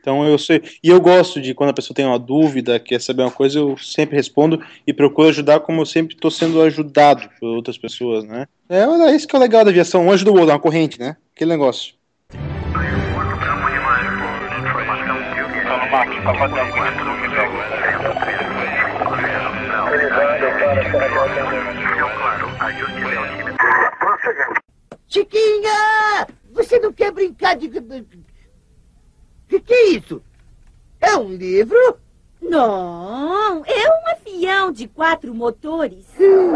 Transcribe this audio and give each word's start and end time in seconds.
Então 0.00 0.26
eu 0.26 0.38
sei. 0.38 0.62
E 0.82 0.88
eu 0.88 1.00
gosto 1.00 1.40
de 1.40 1.54
quando 1.54 1.70
a 1.70 1.74
pessoa 1.74 1.94
tem 1.94 2.06
uma 2.06 2.18
dúvida, 2.18 2.80
quer 2.80 3.00
saber 3.00 3.22
uma 3.22 3.30
coisa, 3.30 3.58
eu 3.58 3.76
sempre 3.76 4.16
respondo 4.16 4.60
e 4.86 4.92
procuro 4.92 5.28
ajudar 5.28 5.60
como 5.60 5.82
eu 5.82 5.86
sempre 5.86 6.14
estou 6.14 6.30
sendo 6.30 6.60
ajudado 6.62 7.28
por 7.38 7.48
outras 7.48 7.76
pessoas, 7.76 8.24
né? 8.24 8.46
É, 8.68 8.86
olha, 8.86 9.14
isso 9.14 9.28
que 9.28 9.36
é 9.36 9.38
o 9.38 9.42
legal 9.42 9.64
da 9.64 9.70
aviação, 9.70 10.06
um 10.06 10.10
anjo 10.10 10.24
do 10.24 10.32
outro, 10.32 10.48
uma 10.48 10.58
corrente, 10.58 10.98
né? 10.98 11.16
Aquele 11.34 11.50
negócio. 11.50 11.94
Chiquinha! 25.08 26.26
Você 26.52 26.78
não 26.78 26.92
quer 26.92 27.12
brincar 27.12 27.56
de. 27.56 27.68
Que 29.50 29.58
que 29.58 29.74
é 29.74 29.88
isso? 29.88 30.22
É 31.00 31.16
um 31.16 31.28
livro? 31.28 31.98
Não, 32.40 33.64
é 33.66 33.88
um 33.90 34.10
avião 34.12 34.70
de 34.70 34.86
quatro 34.86 35.34
motores. 35.34 36.06
Hum, 36.20 36.52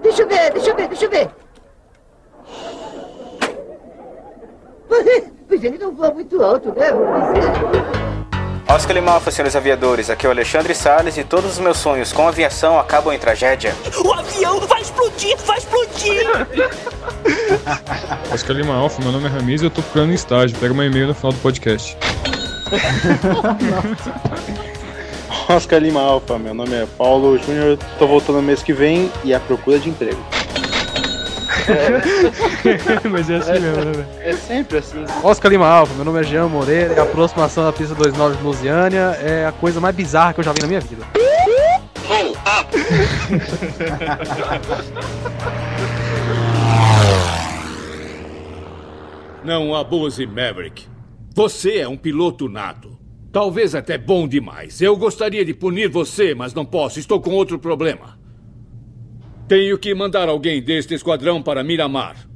deixa 0.00 0.22
eu 0.22 0.28
ver, 0.28 0.52
deixa 0.52 0.70
eu 0.70 0.76
ver, 0.76 0.88
deixa 0.88 1.04
eu 1.06 1.10
ver. 1.10 1.30
Pois 5.48 5.64
ele 5.64 5.78
não 5.78 5.92
voa 5.92 6.12
muito 6.12 6.40
alto, 6.40 6.68
né? 6.68 6.86
Oscar 8.68 8.94
Limalfa, 8.94 9.30
senhores 9.30 9.56
aviadores, 9.56 10.10
aqui 10.10 10.26
é 10.26 10.28
o 10.28 10.32
Alexandre 10.32 10.74
Salles 10.74 11.16
e 11.16 11.24
todos 11.24 11.52
os 11.52 11.58
meus 11.58 11.78
sonhos 11.78 12.12
com 12.12 12.28
aviação 12.28 12.78
acabam 12.78 13.12
em 13.14 13.18
tragédia. 13.18 13.74
O 14.04 14.12
avião 14.12 14.60
vai 14.60 14.82
explodir, 14.82 15.36
vai 15.38 15.58
explodir! 15.58 16.22
Oscar 18.32 18.54
Lima 18.54 18.74
Alfa, 18.74 19.02
meu 19.02 19.10
nome 19.10 19.24
é 19.26 19.28
Ramiz 19.28 19.62
e 19.62 19.64
eu 19.64 19.70
tô 19.70 19.82
procurando 19.82 20.10
um 20.10 20.14
estágio. 20.14 20.56
Pega 20.58 20.74
meu 20.74 20.84
e-mail 20.84 21.08
no 21.08 21.14
final 21.14 21.32
do 21.32 21.38
podcast. 21.38 21.96
Oscar 25.48 25.80
Lima 25.80 26.00
Alfa, 26.00 26.38
meu 26.38 26.54
nome 26.54 26.74
é 26.74 26.86
Paulo 26.96 27.36
Júnior, 27.38 27.78
tô 27.98 28.06
voltando 28.06 28.40
mês 28.42 28.62
que 28.62 28.72
vem 28.72 29.10
e 29.24 29.34
à 29.34 29.40
procura 29.40 29.78
de 29.78 29.88
emprego. 29.88 30.20
Mas 33.10 33.30
é 33.30 33.36
assim 33.36 33.52
mesmo, 33.52 33.84
né, 33.84 33.92
velho? 33.92 34.06
É 34.20 34.32
sempre 34.34 34.78
assim. 34.78 35.04
Oscar 35.22 35.50
Lima 35.50 35.66
Alfa, 35.66 35.94
meu 35.94 36.04
nome 36.04 36.20
é 36.20 36.22
Jean 36.22 36.48
Moreira 36.48 36.94
e 36.94 36.98
a 36.98 37.02
aproximação 37.02 37.64
da 37.64 37.72
pista 37.72 37.94
29 37.94 38.36
de 38.36 38.42
Lusiânia 38.42 39.18
é 39.22 39.46
a 39.46 39.52
coisa 39.52 39.80
mais 39.80 39.94
bizarra 39.94 40.34
que 40.34 40.40
eu 40.40 40.44
já 40.44 40.52
vi 40.52 40.60
na 40.62 40.68
minha 40.68 40.80
vida. 40.80 41.04
Não 49.44 49.74
abuse, 49.74 50.26
Maverick. 50.26 50.86
Você 51.38 51.76
é 51.76 51.86
um 51.86 51.96
piloto 51.96 52.48
nato. 52.48 52.98
Talvez 53.30 53.72
até 53.72 53.96
bom 53.96 54.26
demais. 54.26 54.82
Eu 54.82 54.96
gostaria 54.96 55.44
de 55.44 55.54
punir 55.54 55.88
você, 55.88 56.34
mas 56.34 56.52
não 56.52 56.64
posso. 56.64 56.98
Estou 56.98 57.20
com 57.20 57.30
outro 57.30 57.60
problema. 57.60 58.18
Tenho 59.46 59.78
que 59.78 59.94
mandar 59.94 60.28
alguém 60.28 60.60
deste 60.60 60.94
esquadrão 60.94 61.40
para 61.40 61.62
Miramar. 61.62 62.28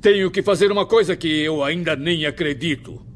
Tenho 0.00 0.32
que 0.32 0.42
fazer 0.42 0.72
uma 0.72 0.84
coisa 0.84 1.14
que 1.14 1.28
eu 1.28 1.62
ainda 1.62 1.94
nem 1.94 2.26
acredito. 2.26 3.06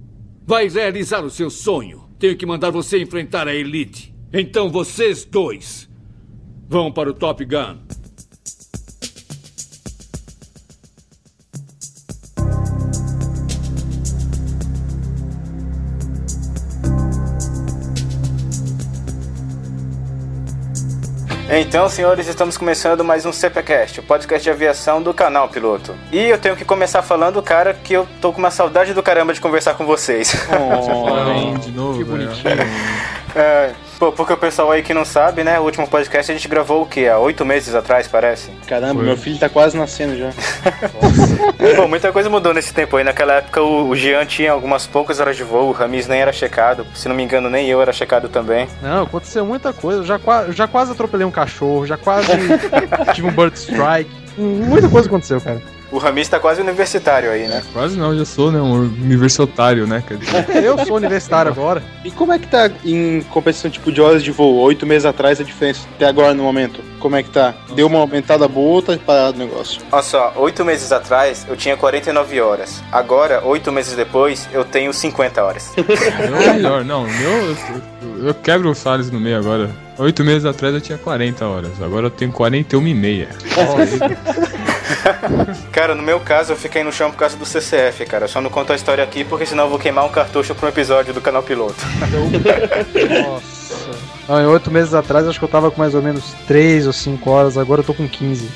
Vai 0.46 0.68
realizar 0.68 1.24
o 1.24 1.30
seu 1.30 1.50
sonho. 1.50 2.08
Tenho 2.16 2.36
que 2.36 2.46
mandar 2.46 2.70
você 2.70 3.02
enfrentar 3.02 3.48
a 3.48 3.54
elite. 3.56 4.14
Então 4.32 4.70
vocês 4.70 5.24
dois 5.24 5.90
vão 6.68 6.92
para 6.92 7.10
o 7.10 7.14
Top 7.14 7.44
Gun. 7.44 8.01
Então, 21.54 21.86
senhores, 21.86 22.26
estamos 22.28 22.56
começando 22.56 23.04
mais 23.04 23.26
um 23.26 23.32
CPCast, 23.32 24.00
o 24.00 24.02
podcast 24.02 24.42
de 24.42 24.48
aviação 24.50 25.02
do 25.02 25.12
canal 25.12 25.50
Piloto. 25.50 25.94
E 26.10 26.18
eu 26.18 26.38
tenho 26.38 26.56
que 26.56 26.64
começar 26.64 27.02
falando, 27.02 27.42
cara, 27.42 27.74
que 27.74 27.92
eu 27.92 28.08
tô 28.22 28.32
com 28.32 28.38
uma 28.38 28.50
saudade 28.50 28.94
do 28.94 29.02
caramba 29.02 29.34
de 29.34 29.40
conversar 29.40 29.74
com 29.74 29.84
vocês. 29.84 30.32
Oh, 30.48 31.58
de 31.58 31.70
novo, 31.72 31.98
Que 31.98 32.04
velho. 32.04 32.26
bonitinho. 32.26 32.54
É, 33.36 33.72
pô, 34.02 34.10
porque 34.10 34.32
o 34.32 34.36
pessoal 34.36 34.72
aí 34.72 34.82
que 34.82 34.92
não 34.92 35.04
sabe, 35.04 35.44
né? 35.44 35.60
O 35.60 35.62
último 35.62 35.86
podcast 35.86 36.32
a 36.32 36.34
gente 36.34 36.48
gravou 36.48 36.82
o 36.82 36.86
quê? 36.86 37.06
Há 37.06 37.20
oito 37.20 37.44
meses 37.44 37.72
atrás, 37.72 38.08
parece. 38.08 38.50
Caramba, 38.66 38.96
Foi. 38.96 39.04
meu 39.04 39.16
filho 39.16 39.38
tá 39.38 39.48
quase 39.48 39.76
nascendo 39.76 40.18
já. 40.18 40.30
Pô, 41.76 41.86
muita 41.86 42.10
coisa 42.10 42.28
mudou 42.28 42.52
nesse 42.52 42.74
tempo 42.74 42.96
aí. 42.96 43.04
Naquela 43.04 43.34
época 43.34 43.62
o, 43.62 43.90
o 43.90 43.94
Jean 43.94 44.26
tinha 44.26 44.50
algumas 44.50 44.88
poucas 44.88 45.20
horas 45.20 45.36
de 45.36 45.44
voo, 45.44 45.68
o 45.68 45.72
Ramis 45.72 46.08
nem 46.08 46.20
era 46.20 46.32
checado. 46.32 46.84
Se 46.96 47.08
não 47.08 47.14
me 47.14 47.22
engano, 47.22 47.48
nem 47.48 47.68
eu 47.68 47.80
era 47.80 47.92
checado 47.92 48.28
também. 48.28 48.66
Não, 48.82 49.04
aconteceu 49.04 49.46
muita 49.46 49.72
coisa. 49.72 50.00
Eu 50.00 50.04
já, 50.04 50.20
eu 50.48 50.52
já 50.52 50.66
quase 50.66 50.90
atropelei 50.90 51.24
um 51.24 51.30
cachorro, 51.30 51.86
já 51.86 51.96
quase 51.96 52.26
tive 53.14 53.28
um 53.28 53.32
bird 53.32 53.56
strike. 53.56 54.10
Muita 54.36 54.88
coisa 54.88 55.06
aconteceu, 55.06 55.40
cara. 55.40 55.62
O 55.92 55.98
Ramis 55.98 56.26
tá 56.28 56.40
quase 56.40 56.60
universitário 56.60 57.30
aí, 57.30 57.46
né? 57.46 57.62
Quase 57.72 57.98
não, 57.98 58.16
já 58.16 58.24
sou, 58.24 58.50
né? 58.50 58.58
Um 58.60 58.72
universitário, 58.80 59.86
né? 59.86 60.02
Quer 60.08 60.16
dizer, 60.16 60.56
Eu 60.64 60.78
sou 60.86 60.96
universitário 60.96 61.52
agora. 61.52 61.82
E 62.04 62.10
como 62.10 62.32
é 62.32 62.38
que 62.38 62.46
tá 62.48 62.70
em 62.84 63.20
competição 63.30 63.70
tipo 63.70 63.92
de 63.92 64.00
horas 64.00 64.24
de 64.24 64.30
voo? 64.32 64.56
Oito 64.62 64.86
meses 64.86 65.04
atrás 65.04 65.38
a 65.40 65.44
diferença 65.44 65.86
até 65.94 66.06
agora 66.06 66.32
no 66.32 66.42
momento. 66.42 66.80
Como 66.98 67.14
é 67.14 67.22
que 67.22 67.28
tá? 67.30 67.54
Deu 67.74 67.86
uma 67.88 67.98
aumentada 67.98 68.48
boa 68.48 68.76
ou 68.76 68.82
tá 68.82 68.96
parado 69.04 69.36
o 69.36 69.38
negócio? 69.38 69.82
Olha 69.92 70.02
só, 70.02 70.32
oito 70.36 70.64
meses 70.64 70.90
atrás 70.92 71.44
eu 71.48 71.56
tinha 71.56 71.76
49 71.76 72.40
horas. 72.40 72.82
Agora, 72.90 73.44
oito 73.44 73.70
meses 73.70 73.94
depois, 73.94 74.48
eu 74.52 74.64
tenho 74.64 74.92
50 74.94 75.42
horas. 75.44 75.72
meu 75.76 75.84
é 76.40 76.52
melhor. 76.54 76.84
Não, 76.84 77.02
meu. 77.06 77.30
Eu, 77.30 77.50
eu- 77.50 78.26
eu 78.28 78.34
quebro 78.34 78.70
o 78.70 78.74
Salles 78.74 79.10
no 79.10 79.18
meio 79.18 79.36
agora. 79.36 79.68
Oito 79.98 80.22
meses 80.24 80.44
atrás 80.44 80.72
eu 80.74 80.80
tinha 80.80 80.96
40 80.96 81.44
horas, 81.44 81.70
agora 81.82 82.06
eu 82.06 82.10
tenho 82.10 82.30
41 82.32 82.86
e 82.88 82.94
meia. 82.94 83.28
Cara, 85.72 85.94
no 85.94 86.02
meu 86.02 86.20
caso, 86.20 86.52
eu 86.52 86.56
fiquei 86.56 86.82
no 86.82 86.92
chão 86.92 87.10
por 87.10 87.16
causa 87.16 87.36
do 87.36 87.44
CCF, 87.44 88.06
cara. 88.06 88.24
Eu 88.24 88.28
só 88.28 88.40
não 88.40 88.50
conto 88.50 88.72
a 88.72 88.76
história 88.76 89.02
aqui 89.02 89.24
porque 89.24 89.46
senão 89.46 89.64
eu 89.64 89.70
vou 89.70 89.78
queimar 89.78 90.04
um 90.04 90.08
cartucho 90.08 90.54
pra 90.54 90.66
um 90.66 90.68
episódio 90.68 91.12
do 91.12 91.20
canal 91.20 91.42
Piloto. 91.42 91.74
Nossa. 93.24 93.90
Não, 94.28 94.40
em 94.40 94.46
oito 94.46 94.70
meses 94.70 94.94
atrás 94.94 95.26
acho 95.26 95.38
que 95.38 95.44
eu 95.44 95.48
tava 95.48 95.70
com 95.70 95.80
mais 95.80 95.94
ou 95.94 96.02
menos 96.02 96.32
3 96.46 96.86
ou 96.86 96.92
5 96.92 97.30
horas, 97.30 97.58
agora 97.58 97.80
eu 97.80 97.84
tô 97.84 97.94
com 97.94 98.08
15. 98.08 98.48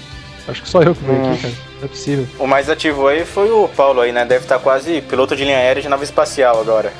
Acho 0.48 0.62
que 0.62 0.68
só 0.68 0.80
eu 0.80 0.94
que 0.94 1.02
veio 1.02 1.32
aqui, 1.32 1.42
cara. 1.42 1.54
Não 1.78 1.84
é 1.84 1.88
possível. 1.88 2.26
O 2.38 2.46
mais 2.46 2.70
ativo 2.70 3.08
aí 3.08 3.24
foi 3.24 3.50
o 3.50 3.68
Paulo 3.68 4.00
aí, 4.00 4.12
né? 4.12 4.24
Deve 4.24 4.44
estar 4.44 4.58
quase 4.60 5.00
piloto 5.02 5.34
de 5.34 5.44
linha 5.44 5.56
aérea 5.56 5.82
de 5.82 5.88
nave 5.88 6.04
espacial 6.04 6.60
agora. 6.60 6.92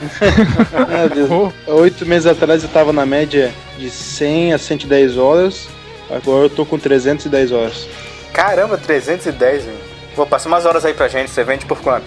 Meu 0.89 1.29
Deus. 1.29 1.53
Oito 1.67 2.05
meses 2.05 2.27
atrás 2.27 2.63
eu 2.63 2.69
tava 2.69 2.93
na 2.93 3.07
média 3.07 3.55
de 3.79 3.89
100 3.89 4.55
a 4.55 4.59
110 4.59 5.17
horas. 5.17 5.69
Agora 6.11 6.47
eu 6.47 6.51
tô 6.51 6.67
com 6.67 6.79
310 6.79 7.53
horas. 7.53 7.89
Caramba, 8.37 8.77
310, 8.77 9.65
meu. 9.65 9.86
Vou 10.17 10.27
passar 10.27 10.49
umas 10.49 10.65
horas 10.65 10.83
aí 10.87 10.95
pra 10.95 11.09
gente, 11.09 11.31
você 11.31 11.45
vende 11.45 11.67
por 11.67 11.79
quanto? 11.79 12.07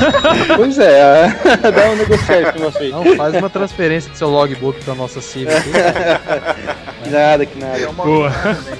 pois 0.56 0.78
é, 0.78 1.28
dá 1.74 1.90
um 1.90 1.96
negociar 1.96 2.42
esse 2.42 2.58
negócio 2.58 2.80
aí. 2.82 2.90
Não, 2.90 3.16
faz 3.16 3.34
uma 3.34 3.48
transferência 3.48 4.10
do 4.10 4.16
seu 4.18 4.28
logbook 4.28 4.84
pra 4.84 4.94
nossa 4.94 5.22
CIV. 5.22 5.50
Que 7.06 7.10
nada, 7.12 7.46
que 7.46 7.56
nada. 7.56 7.92
Boa. 7.92 8.32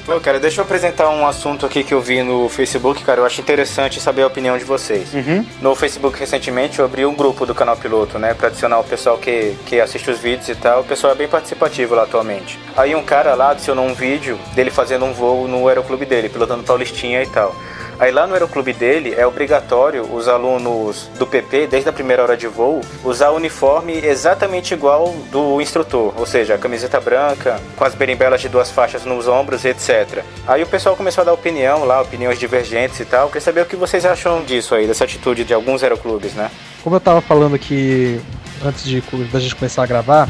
Pô, 0.04 0.18
cara, 0.18 0.40
deixa 0.40 0.60
eu 0.60 0.64
apresentar 0.64 1.08
um 1.10 1.24
assunto 1.24 1.64
aqui 1.64 1.84
que 1.84 1.94
eu 1.94 2.00
vi 2.00 2.24
no 2.24 2.48
Facebook, 2.48 3.04
cara. 3.04 3.20
Eu 3.20 3.24
acho 3.24 3.40
interessante 3.40 4.00
saber 4.00 4.22
a 4.22 4.26
opinião 4.26 4.58
de 4.58 4.64
vocês. 4.64 5.14
Uhum. 5.14 5.46
No 5.60 5.76
Facebook, 5.76 6.18
recentemente, 6.18 6.80
eu 6.80 6.84
abri 6.84 7.06
um 7.06 7.14
grupo 7.14 7.46
do 7.46 7.54
canal 7.54 7.76
Piloto, 7.76 8.18
né? 8.18 8.34
Pra 8.34 8.48
adicionar 8.48 8.80
o 8.80 8.84
pessoal 8.84 9.16
que, 9.16 9.54
que 9.64 9.80
assiste 9.80 10.10
os 10.10 10.18
vídeos 10.18 10.48
e 10.48 10.56
tal. 10.56 10.80
O 10.80 10.84
pessoal 10.84 11.12
é 11.12 11.16
bem 11.16 11.28
participativo 11.28 11.94
lá 11.94 12.02
atualmente. 12.02 12.58
Aí 12.76 12.96
um 12.96 13.02
cara 13.04 13.34
lá 13.36 13.50
adicionou 13.50 13.86
um 13.86 13.94
vídeo 13.94 14.36
dele 14.56 14.72
fazendo 14.72 15.04
um 15.04 15.12
voo 15.12 15.46
no 15.46 15.68
aeroclube 15.68 16.04
dele, 16.04 16.28
pilotando 16.28 16.64
Paulistinha 16.64 17.22
e 17.22 17.26
tal. 17.28 17.54
Aí 17.98 18.12
lá 18.12 18.26
no 18.26 18.34
aeroclube 18.34 18.72
dele 18.72 19.14
é 19.16 19.26
obrigatório 19.26 20.02
os 20.12 20.28
alunos 20.28 21.08
do 21.18 21.26
PP, 21.26 21.66
desde 21.66 21.88
a 21.88 21.92
primeira 21.92 22.22
hora 22.22 22.36
de 22.36 22.46
voo, 22.46 22.82
usar 23.02 23.30
o 23.30 23.36
uniforme 23.36 23.94
exatamente 23.94 24.74
igual 24.74 25.14
do 25.30 25.60
instrutor, 25.60 26.12
ou 26.16 26.26
seja, 26.26 26.58
camiseta 26.58 27.00
branca, 27.00 27.58
com 27.74 27.84
as 27.84 27.94
berimbelas 27.94 28.40
de 28.40 28.48
duas 28.48 28.70
faixas 28.70 29.04
nos 29.04 29.26
ombros, 29.26 29.64
etc. 29.64 30.22
Aí 30.46 30.62
o 30.62 30.66
pessoal 30.66 30.94
começou 30.94 31.22
a 31.22 31.24
dar 31.24 31.32
opinião 31.32 31.84
lá, 31.84 32.02
opiniões 32.02 32.38
divergentes 32.38 33.00
e 33.00 33.04
tal. 33.04 33.28
Queria 33.28 33.40
saber 33.40 33.62
o 33.62 33.66
que 33.66 33.76
vocês 33.76 34.04
acham 34.04 34.44
disso 34.44 34.74
aí, 34.74 34.86
dessa 34.86 35.04
atitude 35.04 35.44
de 35.44 35.54
alguns 35.54 35.82
aeroclubes, 35.82 36.34
né? 36.34 36.50
Como 36.84 36.96
eu 36.96 37.00
tava 37.00 37.20
falando 37.20 37.54
aqui 37.54 38.20
antes 38.64 38.84
de 38.84 39.02
da 39.32 39.40
gente 39.40 39.56
começar 39.56 39.82
a 39.82 39.86
gravar, 39.86 40.28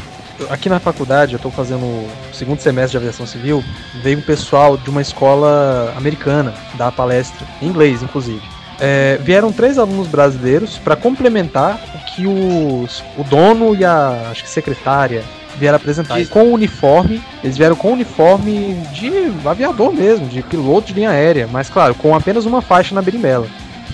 aqui 0.49 0.69
na 0.69 0.79
faculdade, 0.79 1.33
eu 1.33 1.39
tô 1.39 1.49
fazendo 1.49 1.83
o 1.83 2.09
segundo 2.33 2.59
semestre 2.59 2.91
de 2.91 2.97
aviação 2.97 3.25
civil, 3.25 3.63
veio 4.01 4.19
um 4.19 4.21
pessoal 4.21 4.77
de 4.77 4.89
uma 4.89 5.01
escola 5.01 5.93
americana 5.97 6.53
dar 6.75 6.91
palestra, 6.91 7.45
em 7.61 7.67
inglês 7.67 8.01
inclusive. 8.01 8.41
É, 8.79 9.19
vieram 9.21 9.51
três 9.51 9.79
alunos 9.79 10.07
brasileiros 10.07 10.77
para 10.77 10.95
complementar 10.95 11.79
o 11.95 12.05
que 12.05 12.27
os, 12.27 13.03
o 13.17 13.23
dono 13.23 13.75
e 13.75 13.83
a 13.83 14.29
acho 14.31 14.43
que 14.43 14.49
secretária 14.49 15.23
vieram 15.57 15.77
apresentar. 15.77 16.19
E 16.19 16.25
com 16.27 16.43
o 16.43 16.53
uniforme, 16.53 17.21
eles 17.43 17.57
vieram 17.57 17.75
com 17.75 17.89
o 17.89 17.93
uniforme 17.93 18.75
de 18.93 19.11
aviador 19.47 19.91
mesmo, 19.91 20.27
de 20.27 20.43
piloto 20.43 20.87
de 20.87 20.93
linha 20.93 21.09
aérea, 21.09 21.49
mas 21.51 21.69
claro, 21.69 21.95
com 21.95 22.15
apenas 22.15 22.45
uma 22.45 22.61
faixa 22.61 22.93
na 22.93 23.01
berimbela. 23.01 23.47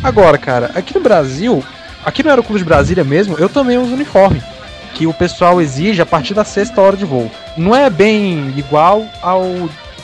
Agora, 0.04 0.38
cara, 0.38 0.72
aqui 0.76 0.94
no 0.94 1.00
Brasil, 1.00 1.64
aqui 2.04 2.22
no 2.22 2.30
Aeroclube 2.30 2.60
de 2.60 2.66
Brasília 2.66 3.06
mesmo, 3.06 3.38
eu 3.38 3.48
também 3.48 3.78
uso 3.78 3.94
uniforme. 3.94 4.44
Que 4.94 5.08
o 5.08 5.14
pessoal 5.14 5.62
exige 5.62 6.02
a 6.02 6.06
partir 6.06 6.34
da 6.34 6.44
sexta 6.44 6.82
hora 6.82 6.96
de 6.96 7.06
voo. 7.06 7.30
Não 7.58 7.76
é 7.76 7.90
bem 7.90 8.54
igual 8.58 9.06
ao 9.22 9.44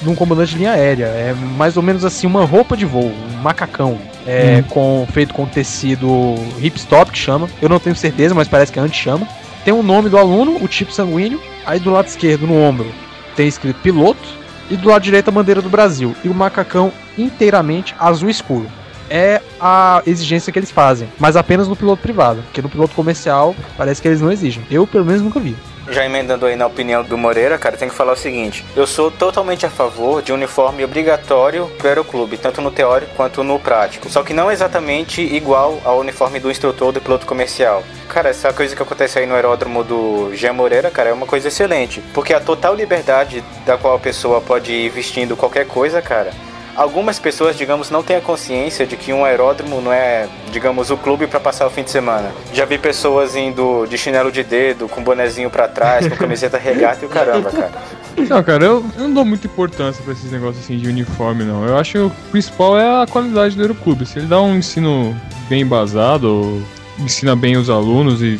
de 0.01 0.09
um 0.09 0.15
comandante 0.15 0.51
de 0.51 0.57
linha 0.59 0.71
aérea. 0.71 1.05
É 1.05 1.33
mais 1.33 1.77
ou 1.77 1.83
menos 1.83 2.05
assim 2.05 2.25
uma 2.25 2.45
roupa 2.45 2.75
de 2.75 2.85
voo, 2.85 3.11
um 3.11 3.41
macacão. 3.41 3.97
É, 4.25 4.63
com, 4.69 5.07
feito 5.11 5.33
com 5.33 5.45
tecido 5.45 6.35
hipstop, 6.59 7.11
que 7.11 7.17
chama. 7.17 7.49
Eu 7.61 7.69
não 7.69 7.79
tenho 7.79 7.95
certeza, 7.95 8.35
mas 8.35 8.47
parece 8.47 8.71
que 8.71 8.79
é 8.79 8.81
anti-chama. 8.81 9.27
Tem 9.63 9.73
o 9.73 9.81
nome 9.81 10.09
do 10.09 10.17
aluno, 10.17 10.63
o 10.63 10.67
tipo 10.67 10.91
sanguíneo. 10.91 11.41
Aí 11.65 11.79
do 11.79 11.89
lado 11.89 12.07
esquerdo, 12.07 12.45
no 12.45 12.55
ombro, 12.55 12.91
tem 13.35 13.47
escrito 13.47 13.81
piloto. 13.81 14.39
E 14.69 14.77
do 14.77 14.89
lado 14.89 15.01
direito, 15.01 15.29
a 15.29 15.31
bandeira 15.31 15.61
do 15.61 15.69
Brasil. 15.69 16.15
E 16.23 16.29
o 16.29 16.33
macacão 16.33 16.91
inteiramente 17.17 17.95
azul 17.99 18.29
escuro. 18.29 18.67
É 19.09 19.41
a 19.59 20.01
exigência 20.05 20.51
que 20.51 20.59
eles 20.59 20.71
fazem, 20.71 21.09
mas 21.19 21.35
apenas 21.35 21.67
no 21.67 21.75
piloto 21.75 22.01
privado, 22.01 22.41
porque 22.43 22.61
no 22.61 22.69
piloto 22.69 22.95
comercial 22.95 23.55
parece 23.77 24.01
que 24.01 24.07
eles 24.07 24.21
não 24.21 24.31
exigem. 24.31 24.63
Eu, 24.69 24.85
pelo 24.85 25.05
menos, 25.05 25.21
nunca 25.21 25.39
vi. 25.39 25.55
Já 25.91 26.05
emendando 26.05 26.45
aí 26.45 26.55
na 26.55 26.67
opinião 26.67 27.03
do 27.03 27.17
Moreira, 27.17 27.57
cara, 27.57 27.75
tem 27.75 27.89
que 27.89 27.95
falar 27.95 28.13
o 28.13 28.17
seguinte: 28.17 28.63
eu 28.75 28.85
sou 28.85 29.09
totalmente 29.09 29.65
a 29.65 29.69
favor 29.69 30.21
de 30.21 30.31
uniforme 30.31 30.83
obrigatório 30.83 31.67
pro 31.77 31.87
aeroclube, 31.87 32.37
tanto 32.37 32.61
no 32.61 32.69
teórico 32.69 33.15
quanto 33.15 33.43
no 33.43 33.59
prático. 33.59 34.07
Só 34.07 34.21
que 34.21 34.33
não 34.33 34.51
exatamente 34.51 35.21
igual 35.21 35.81
ao 35.83 35.99
uniforme 35.99 36.39
do 36.39 36.51
instrutor 36.51 36.91
do 36.91 37.01
piloto 37.01 37.25
comercial. 37.25 37.83
Cara, 38.07 38.29
essa 38.29 38.53
coisa 38.53 38.75
que 38.75 38.81
acontece 38.81 39.17
aí 39.17 39.25
no 39.25 39.33
aeródromo 39.33 39.83
do 39.83 40.31
Jean 40.35 40.53
Moreira, 40.53 40.91
cara, 40.91 41.09
é 41.09 41.13
uma 41.13 41.25
coisa 41.25 41.47
excelente. 41.47 42.03
Porque 42.13 42.33
a 42.33 42.39
total 42.39 42.75
liberdade 42.75 43.43
da 43.65 43.77
qual 43.77 43.95
a 43.95 43.99
pessoa 43.99 44.41
pode 44.41 44.71
ir 44.71 44.89
vestindo 44.89 45.35
qualquer 45.35 45.65
coisa, 45.65 46.01
cara, 46.01 46.31
algumas 46.75 47.19
pessoas, 47.19 47.57
digamos, 47.57 47.89
não 47.89 48.03
têm 48.03 48.17
a 48.17 48.21
consciência 48.21 48.85
de 48.85 48.95
que 48.95 49.11
um 49.11 49.25
aeródromo 49.25 49.81
não 49.81 49.91
é, 49.91 50.27
digamos, 50.51 50.89
o 50.89 50.97
clube 50.97 51.27
para 51.27 51.39
passar 51.39 51.67
o 51.67 51.69
fim 51.69 51.83
de 51.83 51.91
semana. 51.91 52.31
Já 52.53 52.65
vi 52.65 52.77
pessoas 52.77 53.35
indo 53.35 53.85
de 53.87 53.97
chinelo 53.97 54.31
de 54.31 54.43
dedo, 54.43 54.87
com 54.87 55.03
bonezinho 55.03 55.49
para 55.49 55.67
trás, 55.67 56.07
com 56.07 56.15
camiseta 56.15 56.57
regata 56.59 56.99
e 57.03 57.05
o 57.05 57.09
caramba, 57.09 57.51
cara. 57.51 57.71
Não, 58.17 58.43
cara, 58.43 58.65
eu, 58.65 58.85
eu 58.95 59.03
não 59.03 59.13
dou 59.13 59.25
muita 59.25 59.47
importância 59.47 60.03
pra 60.03 60.13
esses 60.13 60.31
negócios 60.31 60.63
assim 60.63 60.77
de 60.77 60.87
uniforme, 60.87 61.43
não. 61.43 61.65
Eu 61.65 61.77
acho 61.77 61.91
que 61.91 61.97
o 61.99 62.11
principal 62.31 62.77
é 62.77 63.03
a 63.03 63.07
qualidade 63.07 63.55
do 63.55 63.61
aeroclube. 63.61 64.05
Se 64.05 64.19
ele 64.19 64.27
dá 64.27 64.41
um 64.41 64.57
ensino 64.57 65.15
bem 65.47 65.61
embasado, 65.61 66.61
ensina 66.99 67.35
bem 67.35 67.57
os 67.57 67.69
alunos 67.69 68.21
e 68.21 68.39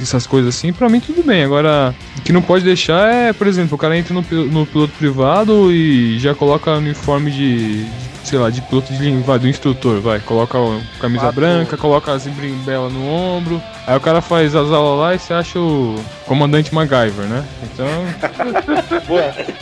essas 0.00 0.26
coisas 0.26 0.54
assim, 0.54 0.72
pra 0.72 0.88
mim 0.88 1.00
tudo 1.00 1.22
bem. 1.22 1.44
Agora, 1.44 1.94
que 2.30 2.32
não 2.32 2.42
pode 2.42 2.64
deixar 2.64 3.12
é, 3.12 3.32
por 3.32 3.48
exemplo, 3.48 3.74
o 3.74 3.78
cara 3.78 3.98
entra 3.98 4.14
no, 4.14 4.22
no 4.46 4.64
piloto 4.64 4.92
privado 4.96 5.72
e 5.72 6.16
já 6.20 6.32
coloca 6.32 6.70
uniforme 6.76 7.28
de, 7.28 7.84
sei 8.22 8.38
lá, 8.38 8.48
de 8.50 8.62
piloto 8.62 8.92
de 8.92 9.10
vai, 9.22 9.36
do 9.36 9.48
instrutor, 9.48 10.00
vai, 10.00 10.20
coloca 10.20 10.56
a 10.56 11.00
camisa 11.00 11.32
branca, 11.32 11.76
coloca 11.76 12.12
a 12.12 12.18
zimbrinbela 12.18 12.88
no 12.88 13.04
ombro, 13.04 13.60
aí 13.84 13.96
o 13.96 14.00
cara 14.00 14.20
faz 14.20 14.54
as 14.54 14.70
aulas 14.70 15.00
lá 15.00 15.14
e 15.16 15.18
você 15.18 15.34
acha 15.34 15.58
o 15.58 15.96
comandante 16.24 16.72
MacGyver, 16.72 17.26
né? 17.26 17.44
Então, 17.64 17.88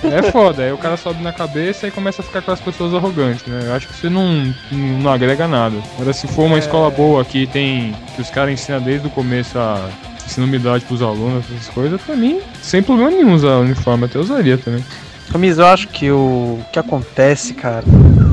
é 0.12 0.30
foda, 0.30 0.64
aí 0.64 0.72
o 0.72 0.76
cara 0.76 0.98
sobe 0.98 1.22
na 1.22 1.32
cabeça 1.32 1.88
e 1.88 1.90
começa 1.90 2.20
a 2.20 2.24
ficar 2.24 2.42
com 2.42 2.50
as 2.50 2.60
pessoas 2.60 2.92
arrogantes, 2.92 3.46
né? 3.46 3.62
Eu 3.64 3.74
acho 3.74 3.88
que 3.88 3.94
isso 3.94 4.10
não, 4.10 4.54
não 4.70 5.10
agrega 5.10 5.48
nada. 5.48 5.76
Agora, 5.94 6.12
se 6.12 6.28
for 6.28 6.42
uma 6.42 6.58
escola 6.58 6.90
boa 6.90 7.24
que 7.24 7.46
tem. 7.46 7.96
que 8.14 8.20
os 8.20 8.28
caras 8.28 8.52
ensinam 8.52 8.82
desde 8.82 9.06
o 9.06 9.10
começo 9.10 9.58
a 9.58 9.88
ensinar 10.28 10.46
umidade 10.46 10.84
pros 10.84 11.00
alunos, 11.02 11.44
essas 11.50 11.68
coisas, 11.68 12.00
pra 12.00 12.14
mim, 12.14 12.40
sem 12.62 12.82
problema 12.82 13.10
nenhum 13.10 13.34
usar 13.34 13.56
uniforme, 13.56 14.04
até 14.04 14.18
usaria 14.18 14.58
também. 14.58 14.84
Camisa, 15.32 15.62
eu 15.62 15.66
acho 15.66 15.88
que 15.88 16.10
o 16.10 16.60
que 16.72 16.78
acontece, 16.78 17.54
cara, 17.54 17.84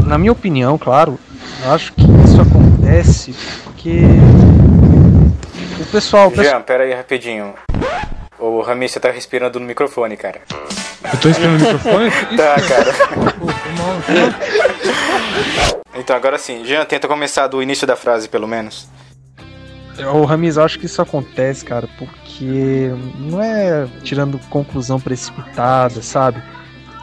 na 0.05 0.17
minha 0.17 0.31
opinião, 0.31 0.77
claro, 0.77 1.19
eu 1.63 1.71
acho 1.71 1.93
que 1.93 2.03
isso 2.03 2.41
acontece 2.41 3.33
porque 3.63 4.01
o 5.79 5.85
pessoal, 5.85 6.27
o 6.27 6.31
pessoal 6.31 6.55
Jean, 6.55 6.61
pera 6.61 6.83
aí 6.83 6.93
rapidinho. 6.93 7.53
O 8.37 8.61
Rami, 8.61 8.87
você 8.87 8.99
tá 8.99 9.09
respirando 9.09 9.59
no 9.59 9.65
microfone, 9.65 10.17
cara. 10.17 10.41
Eu 11.13 11.19
tô 11.19 11.29
esperando 11.29 11.55
o 11.55 11.63
microfone? 11.63 12.11
Tá, 12.37 12.55
cara. 12.61 12.95
Então, 15.97 16.13
agora 16.15 16.37
sim. 16.37 16.65
Jean, 16.65 16.83
tenta 16.85 17.07
começar 17.07 17.47
do 17.47 17.63
início 17.63 17.87
da 17.87 17.95
frase, 17.95 18.27
pelo 18.27 18.47
menos. 18.47 18.87
Ô, 20.03 20.25
Ramiz, 20.25 20.57
eu 20.57 20.63
acho 20.63 20.77
que 20.77 20.87
isso 20.87 21.01
acontece, 21.01 21.63
cara, 21.63 21.87
porque 21.97 22.91
não 23.17 23.41
é 23.41 23.87
tirando 24.03 24.37
conclusão 24.49 24.99
precipitada, 24.99 26.01
sabe? 26.01 26.41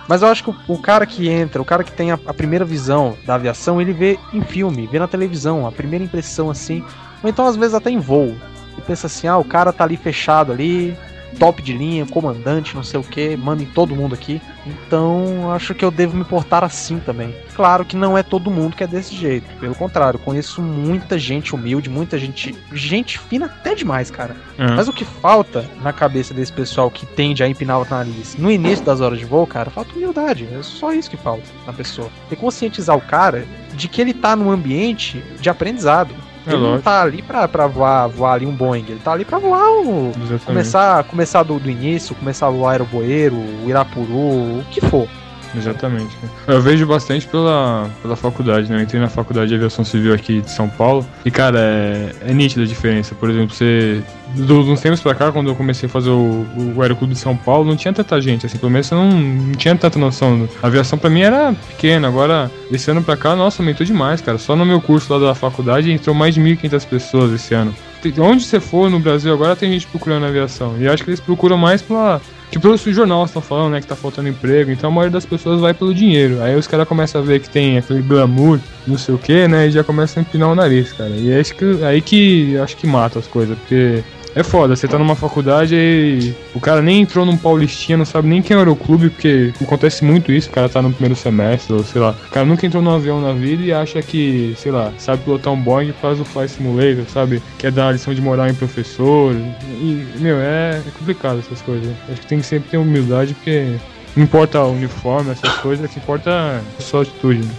Mas 0.08 0.20
eu 0.20 0.28
acho 0.28 0.44
que 0.44 0.50
o, 0.50 0.56
o 0.68 0.78
cara 0.78 1.06
que 1.06 1.28
entra, 1.28 1.62
o 1.62 1.64
cara 1.64 1.82
que 1.82 1.92
tem 1.92 2.10
a, 2.12 2.18
a 2.26 2.34
primeira 2.34 2.64
visão 2.64 3.16
da 3.24 3.36
aviação, 3.36 3.80
ele 3.80 3.92
vê 3.92 4.18
em 4.32 4.42
filme, 4.42 4.86
vê 4.86 4.98
na 4.98 5.08
televisão, 5.08 5.66
a 5.66 5.72
primeira 5.72 6.04
impressão 6.04 6.50
assim, 6.50 6.84
ou 7.22 7.30
então 7.30 7.46
às 7.46 7.56
vezes 7.56 7.74
até 7.74 7.90
em 7.90 7.98
voo. 7.98 8.36
E 8.76 8.80
pensa 8.82 9.06
assim, 9.06 9.26
ah, 9.26 9.38
o 9.38 9.44
cara 9.44 9.72
tá 9.72 9.84
ali 9.84 9.96
fechado 9.96 10.52
ali, 10.52 10.96
top 11.38 11.62
de 11.62 11.72
linha, 11.72 12.06
comandante, 12.06 12.74
não 12.74 12.82
sei 12.82 13.00
o 13.00 13.02
que, 13.02 13.36
manda 13.36 13.62
em 13.62 13.66
todo 13.66 13.94
mundo 13.94 14.14
aqui. 14.14 14.40
Então, 14.64 15.50
acho 15.52 15.74
que 15.74 15.84
eu 15.84 15.90
devo 15.90 16.16
me 16.16 16.24
portar 16.24 16.62
assim 16.62 16.98
também. 17.00 17.34
Claro 17.54 17.84
que 17.84 17.96
não 17.96 18.16
é 18.16 18.22
todo 18.22 18.50
mundo 18.50 18.76
que 18.76 18.84
é 18.84 18.86
desse 18.86 19.14
jeito. 19.14 19.46
Pelo 19.58 19.74
contrário, 19.74 20.18
conheço 20.18 20.62
muita 20.62 21.18
gente 21.18 21.54
humilde, 21.54 21.90
muita 21.90 22.18
gente. 22.18 22.54
Gente 22.72 23.18
fina 23.18 23.46
até 23.46 23.74
demais, 23.74 24.10
cara. 24.10 24.36
Uhum. 24.58 24.76
Mas 24.76 24.88
o 24.88 24.92
que 24.92 25.04
falta 25.04 25.68
na 25.82 25.92
cabeça 25.92 26.32
desse 26.32 26.52
pessoal 26.52 26.90
que 26.90 27.04
tende 27.04 27.42
a 27.42 27.48
empinar 27.48 27.80
o 27.80 27.86
nariz 27.88 28.36
no 28.36 28.50
início 28.50 28.84
das 28.84 29.00
horas 29.00 29.18
de 29.18 29.24
voo, 29.24 29.46
cara, 29.46 29.70
falta 29.70 29.94
humildade. 29.94 30.48
É 30.52 30.62
só 30.62 30.92
isso 30.92 31.10
que 31.10 31.16
falta 31.16 31.44
na 31.66 31.72
pessoa. 31.72 32.08
E 32.30 32.36
conscientizar 32.36 32.96
o 32.96 33.00
cara 33.00 33.46
de 33.74 33.88
que 33.88 34.00
ele 34.00 34.14
tá 34.14 34.36
num 34.36 34.50
ambiente 34.50 35.22
de 35.40 35.50
aprendizado. 35.50 36.14
É 36.46 36.50
ele 36.52 36.60
não 36.60 36.70
lógico. 36.70 36.84
tá 36.84 37.02
ali 37.02 37.22
pra, 37.22 37.46
pra 37.48 37.66
voar, 37.66 38.08
voar 38.08 38.34
ali 38.34 38.46
um 38.46 38.54
Boeing, 38.54 38.84
ele 38.88 39.00
tá 39.02 39.12
ali 39.12 39.24
pra 39.24 39.38
voar 39.38 39.70
o, 39.70 40.08
Exatamente. 40.10 40.44
Começar, 40.44 41.04
começar 41.04 41.42
do, 41.42 41.58
do 41.58 41.70
início, 41.70 42.14
começar 42.14 42.46
a 42.48 42.50
voar 42.50 42.72
Aeroboeiro, 42.72 43.36
o 43.36 43.68
Irapuru, 43.68 44.60
o 44.60 44.64
que 44.70 44.80
for. 44.80 45.08
Exatamente. 45.56 46.16
Eu 46.46 46.60
vejo 46.60 46.86
bastante 46.86 47.26
pela, 47.26 47.90
pela 48.00 48.16
faculdade, 48.16 48.70
né? 48.70 48.78
Eu 48.78 48.82
entrei 48.82 49.00
na 49.00 49.08
faculdade 49.08 49.48
de 49.48 49.54
aviação 49.54 49.84
civil 49.84 50.14
aqui 50.14 50.40
de 50.40 50.50
São 50.50 50.68
Paulo. 50.68 51.06
E, 51.24 51.30
cara, 51.30 51.58
é, 51.60 52.12
é 52.26 52.32
nítida 52.32 52.62
a 52.62 52.66
diferença. 52.66 53.14
Por 53.14 53.30
exemplo, 53.30 53.54
você. 53.54 54.02
Dos 54.34 54.66
uns 54.66 54.80
tempos 54.80 55.00
pra 55.00 55.14
cá, 55.14 55.30
quando 55.30 55.50
eu 55.50 55.54
comecei 55.54 55.86
a 55.86 55.90
fazer 55.90 56.08
o, 56.08 56.46
o 56.74 56.80
Aeroclube 56.80 57.12
de 57.12 57.18
São 57.18 57.36
Paulo, 57.36 57.66
não 57.68 57.76
tinha 57.76 57.92
tanta 57.92 58.18
gente. 58.18 58.46
Assim, 58.46 58.56
pelo 58.56 58.72
menos 58.72 58.90
eu 58.90 58.96
não, 58.96 59.10
não 59.10 59.52
tinha 59.52 59.76
tanta 59.76 59.98
noção. 59.98 60.48
A 60.62 60.68
aviação 60.68 60.98
pra 60.98 61.10
mim 61.10 61.20
era 61.20 61.52
pequena. 61.68 62.08
Agora, 62.08 62.50
esse 62.70 62.90
ano 62.90 63.02
pra 63.02 63.14
cá, 63.14 63.36
nossa, 63.36 63.60
aumentou 63.60 63.84
demais, 63.84 64.22
cara. 64.22 64.38
Só 64.38 64.56
no 64.56 64.64
meu 64.64 64.80
curso 64.80 65.12
lá 65.12 65.18
da 65.18 65.34
faculdade 65.34 65.92
entrou 65.92 66.14
mais 66.14 66.34
de 66.34 66.40
1.500 66.40 66.86
pessoas 66.86 67.32
esse 67.32 67.54
ano. 67.54 67.74
Onde 68.18 68.44
você 68.44 68.58
for 68.58 68.90
no 68.90 68.98
Brasil 68.98 69.32
agora 69.32 69.54
tem 69.54 69.70
gente 69.70 69.86
procurando 69.86 70.26
aviação. 70.26 70.76
E 70.78 70.88
acho 70.88 71.04
que 71.04 71.10
eles 71.10 71.20
procuram 71.20 71.58
mais 71.58 71.82
pela. 71.82 72.20
Que 72.52 72.58
pelos 72.58 72.82
jornais 72.82 73.30
estão 73.30 73.40
falando, 73.40 73.72
né, 73.72 73.80
que 73.80 73.86
tá 73.86 73.96
faltando 73.96 74.28
emprego, 74.28 74.70
então 74.70 74.90
a 74.90 74.92
maioria 74.92 75.10
das 75.10 75.24
pessoas 75.24 75.58
vai 75.58 75.72
pelo 75.72 75.94
dinheiro. 75.94 76.42
Aí 76.42 76.54
os 76.54 76.66
caras 76.66 76.86
começam 76.86 77.22
a 77.22 77.24
ver 77.24 77.40
que 77.40 77.48
tem 77.48 77.78
aquele 77.78 78.02
glamour, 78.02 78.60
não 78.86 78.98
sei 78.98 79.14
o 79.14 79.18
que, 79.18 79.48
né, 79.48 79.68
e 79.68 79.70
já 79.70 79.82
começam 79.82 80.22
a 80.22 80.26
empinar 80.26 80.50
o 80.50 80.54
nariz, 80.54 80.92
cara. 80.92 81.08
E 81.10 81.32
é 81.32 81.40
isso 81.40 81.54
que, 81.54 81.82
aí 81.82 82.02
que 82.02 82.58
acho 82.58 82.76
que 82.76 82.86
mata 82.86 83.18
as 83.18 83.26
coisas, 83.26 83.56
porque 83.58 84.04
é 84.34 84.42
foda, 84.42 84.74
você 84.74 84.88
tá 84.88 84.98
numa 84.98 85.14
faculdade 85.14 85.74
e 85.74 86.34
o 86.54 86.60
cara 86.60 86.80
nem 86.80 87.02
entrou 87.02 87.24
num 87.26 87.36
paulistinha, 87.36 87.98
não 87.98 88.04
sabe 88.04 88.28
nem 88.28 88.40
quem 88.40 88.56
era 88.56 88.70
o 88.70 88.76
clube, 88.76 89.10
porque 89.10 89.52
acontece 89.60 90.04
muito 90.04 90.32
isso, 90.32 90.48
o 90.48 90.52
cara 90.52 90.68
tá 90.68 90.80
no 90.80 90.92
primeiro 90.92 91.14
semestre, 91.14 91.74
ou 91.74 91.84
sei 91.84 92.00
lá, 92.00 92.10
o 92.28 92.30
cara 92.30 92.46
nunca 92.46 92.66
entrou 92.66 92.82
num 92.82 92.94
avião 92.94 93.20
na 93.20 93.32
vida 93.32 93.62
e 93.62 93.72
acha 93.72 94.00
que, 94.00 94.54
sei 94.56 94.72
lá, 94.72 94.92
sabe 94.98 95.22
pilotar 95.24 95.52
um 95.52 95.60
Boeing 95.60 95.90
e 95.90 95.92
faz 95.92 96.18
o 96.20 96.24
Flight 96.24 96.52
Simulator, 96.52 97.04
sabe? 97.12 97.42
Quer 97.58 97.72
dar 97.72 97.92
lição 97.92 98.14
de 98.14 98.20
moral 98.20 98.48
em 98.48 98.54
professor. 98.54 99.34
E, 99.34 100.06
meu, 100.18 100.36
é, 100.36 100.80
é 100.86 100.90
complicado 100.98 101.38
essas 101.38 101.60
coisas. 101.62 101.92
Acho 102.08 102.20
que 102.20 102.26
tem 102.26 102.40
que 102.40 102.46
sempre 102.46 102.70
ter 102.70 102.76
humildade, 102.78 103.34
porque 103.34 103.76
não 104.16 104.24
importa 104.24 104.62
o 104.62 104.72
uniforme, 104.72 105.30
essas 105.30 105.54
coisas, 105.58 105.84
o 105.84 105.88
que 105.88 105.98
importa 105.98 106.30
é 106.30 106.82
só 106.82 107.02
atitude. 107.02 107.40
Né? 107.40 107.54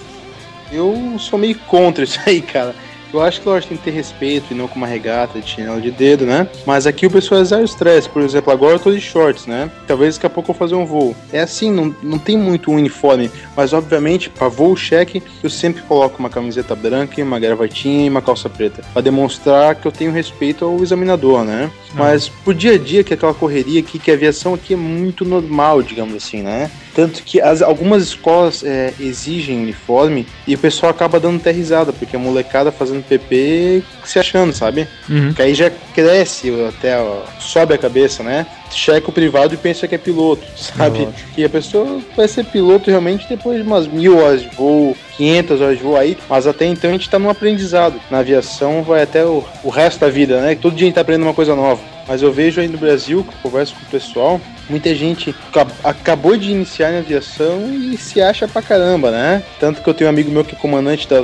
Eu 0.72 1.16
sou 1.20 1.38
meio 1.38 1.56
contra 1.68 2.04
isso 2.04 2.20
aí, 2.26 2.42
cara. 2.42 2.74
Eu 3.14 3.22
acho 3.22 3.42
que 3.42 3.48
lógico 3.48 3.70
tem 3.70 3.78
que 3.78 3.84
ter 3.84 3.92
respeito 3.92 4.52
e 4.52 4.56
não 4.56 4.68
com 4.68 4.76
uma 4.76 4.88
regata 4.88 5.40
de 5.40 5.48
chinelo 5.48 5.80
de 5.80 5.92
dedo, 5.92 6.26
né? 6.26 6.48
Mas 6.66 6.88
aqui 6.88 7.06
o 7.06 7.12
pessoal 7.12 7.42
é 7.42 7.44
zero 7.44 7.64
estresse. 7.64 8.10
Por 8.10 8.24
exemplo, 8.24 8.52
agora 8.52 8.74
eu 8.74 8.80
tô 8.80 8.92
de 8.92 9.00
shorts, 9.00 9.46
né? 9.46 9.70
Talvez 9.86 10.16
daqui 10.16 10.26
a 10.26 10.30
pouco 10.30 10.50
eu 10.50 10.56
fazer 10.56 10.74
um 10.74 10.86
voo. 10.86 11.16
É 11.32 11.42
assim, 11.42 11.72
não, 11.72 11.96
não 12.02 12.18
tem 12.18 12.36
muito 12.36 12.72
uniforme. 12.72 13.30
Mas 13.56 13.72
obviamente, 13.72 14.32
para 14.32 14.48
voo 14.48 14.76
cheque, 14.76 15.22
eu 15.44 15.50
sempre 15.50 15.84
coloco 15.84 16.18
uma 16.18 16.30
camiseta 16.30 16.76
branca, 16.76 17.22
uma 17.22 17.40
gravatinha 17.40 18.08
e 18.08 18.10
uma 18.10 18.22
calça 18.22 18.50
preta. 18.50 18.84
Pra 18.92 19.02
demonstrar 19.02 19.76
que 19.76 19.88
eu 19.88 19.92
tenho 19.92 20.12
respeito 20.12 20.66
ao 20.66 20.82
examinador, 20.82 21.44
né? 21.44 21.70
Mas 21.94 22.28
pro 22.28 22.54
dia 22.54 22.74
a 22.74 22.78
dia, 22.78 23.04
que 23.04 23.14
é 23.14 23.16
aquela 23.16 23.34
correria 23.34 23.80
aqui, 23.80 24.00
que 24.00 24.10
a 24.10 24.14
aviação 24.14 24.54
aqui 24.54 24.74
é 24.74 24.78
muito 24.78 25.24
normal, 25.24 25.82
digamos 25.82 26.16
assim, 26.16 26.42
né? 26.42 26.70
Tanto 26.96 27.24
que 27.24 27.42
as, 27.42 27.62
algumas 27.62 28.04
escolas 28.04 28.64
é, 28.64 28.94
exigem 29.00 29.62
uniforme 29.62 30.28
e 30.48 30.56
o 30.56 30.58
pessoal 30.58 30.92
acaba 30.92 31.20
dando 31.20 31.38
até 31.38 31.52
risada, 31.52 31.92
porque 31.94 32.16
a 32.16 32.20
molecada 32.20 32.72
fazendo 32.72 33.04
PP 33.04 33.84
se 34.04 34.20
achando, 34.20 34.54
sabe? 34.54 34.88
Uhum. 35.10 35.34
Que 35.34 35.42
aí 35.42 35.54
já 35.54 35.72
cresce 35.94 36.52
até, 36.68 37.00
ó, 37.00 37.22
sobe 37.40 37.74
a 37.74 37.78
cabeça, 37.78 38.24
né? 38.24 38.46
Checa 38.74 39.10
o 39.10 39.14
privado 39.14 39.54
e 39.54 39.58
pensa 39.58 39.88
que 39.88 39.96
é 39.96 39.98
piloto, 39.98 40.44
sabe? 40.56 41.08
E 41.38 41.44
a 41.44 41.50
pessoa 41.50 42.02
vai 42.16 42.28
ser 42.28 42.46
piloto 42.46 42.90
realmente 42.90 43.28
depois 43.30 43.58
de 43.58 43.64
umas 43.64 43.88
mil 43.88 44.18
horas 44.20 44.42
de 44.42 44.48
voo, 44.50 44.96
500 45.18 45.62
horas 45.62 45.78
de 45.78 45.84
voo 45.84 45.96
aí, 45.98 46.18
mas 46.30 46.48
até 46.48 46.66
então 46.66 46.90
a 46.90 46.94
gente 46.94 47.10
tá 47.10 47.18
num 47.20 47.30
aprendizado. 47.30 48.00
Na 48.10 48.20
aviação 48.20 48.82
vai 48.84 49.04
até 49.04 49.24
o, 49.26 49.44
o 49.64 49.70
resto 49.70 50.00
da 50.00 50.10
vida, 50.10 50.42
né? 50.42 50.56
Todo 50.56 50.76
dia 50.76 50.86
a 50.86 50.88
gente 50.88 50.96
tá 50.96 51.02
aprendendo 51.02 51.28
uma 51.28 51.34
coisa 51.34 51.56
nova. 51.56 51.82
Mas 52.08 52.22
eu 52.22 52.34
vejo 52.34 52.60
aí 52.60 52.68
no 52.68 52.78
Brasil, 52.78 53.24
que 53.24 53.30
eu 53.30 53.38
converso 53.44 53.74
com 53.76 53.82
o 53.84 53.86
pessoal, 53.90 54.42
muita 54.70 54.94
gente 54.94 55.34
ca- 55.54 55.66
acabou 55.84 56.36
de 56.36 56.52
iniciar 56.52 56.92
na 56.92 56.98
aviação 57.00 57.62
e 57.74 57.96
se 57.98 58.22
acha 58.22 58.46
pra 58.46 58.62
caramba, 58.62 59.10
né? 59.10 59.42
Tanto 59.60 59.82
que 59.82 59.90
eu 59.90 59.94
tenho 59.94 60.10
um 60.10 60.14
amigo 60.14 60.30
meu 60.30 60.44
que 60.44 60.54
é 60.54 60.58
comandante 60.58 61.08
da. 61.08 61.24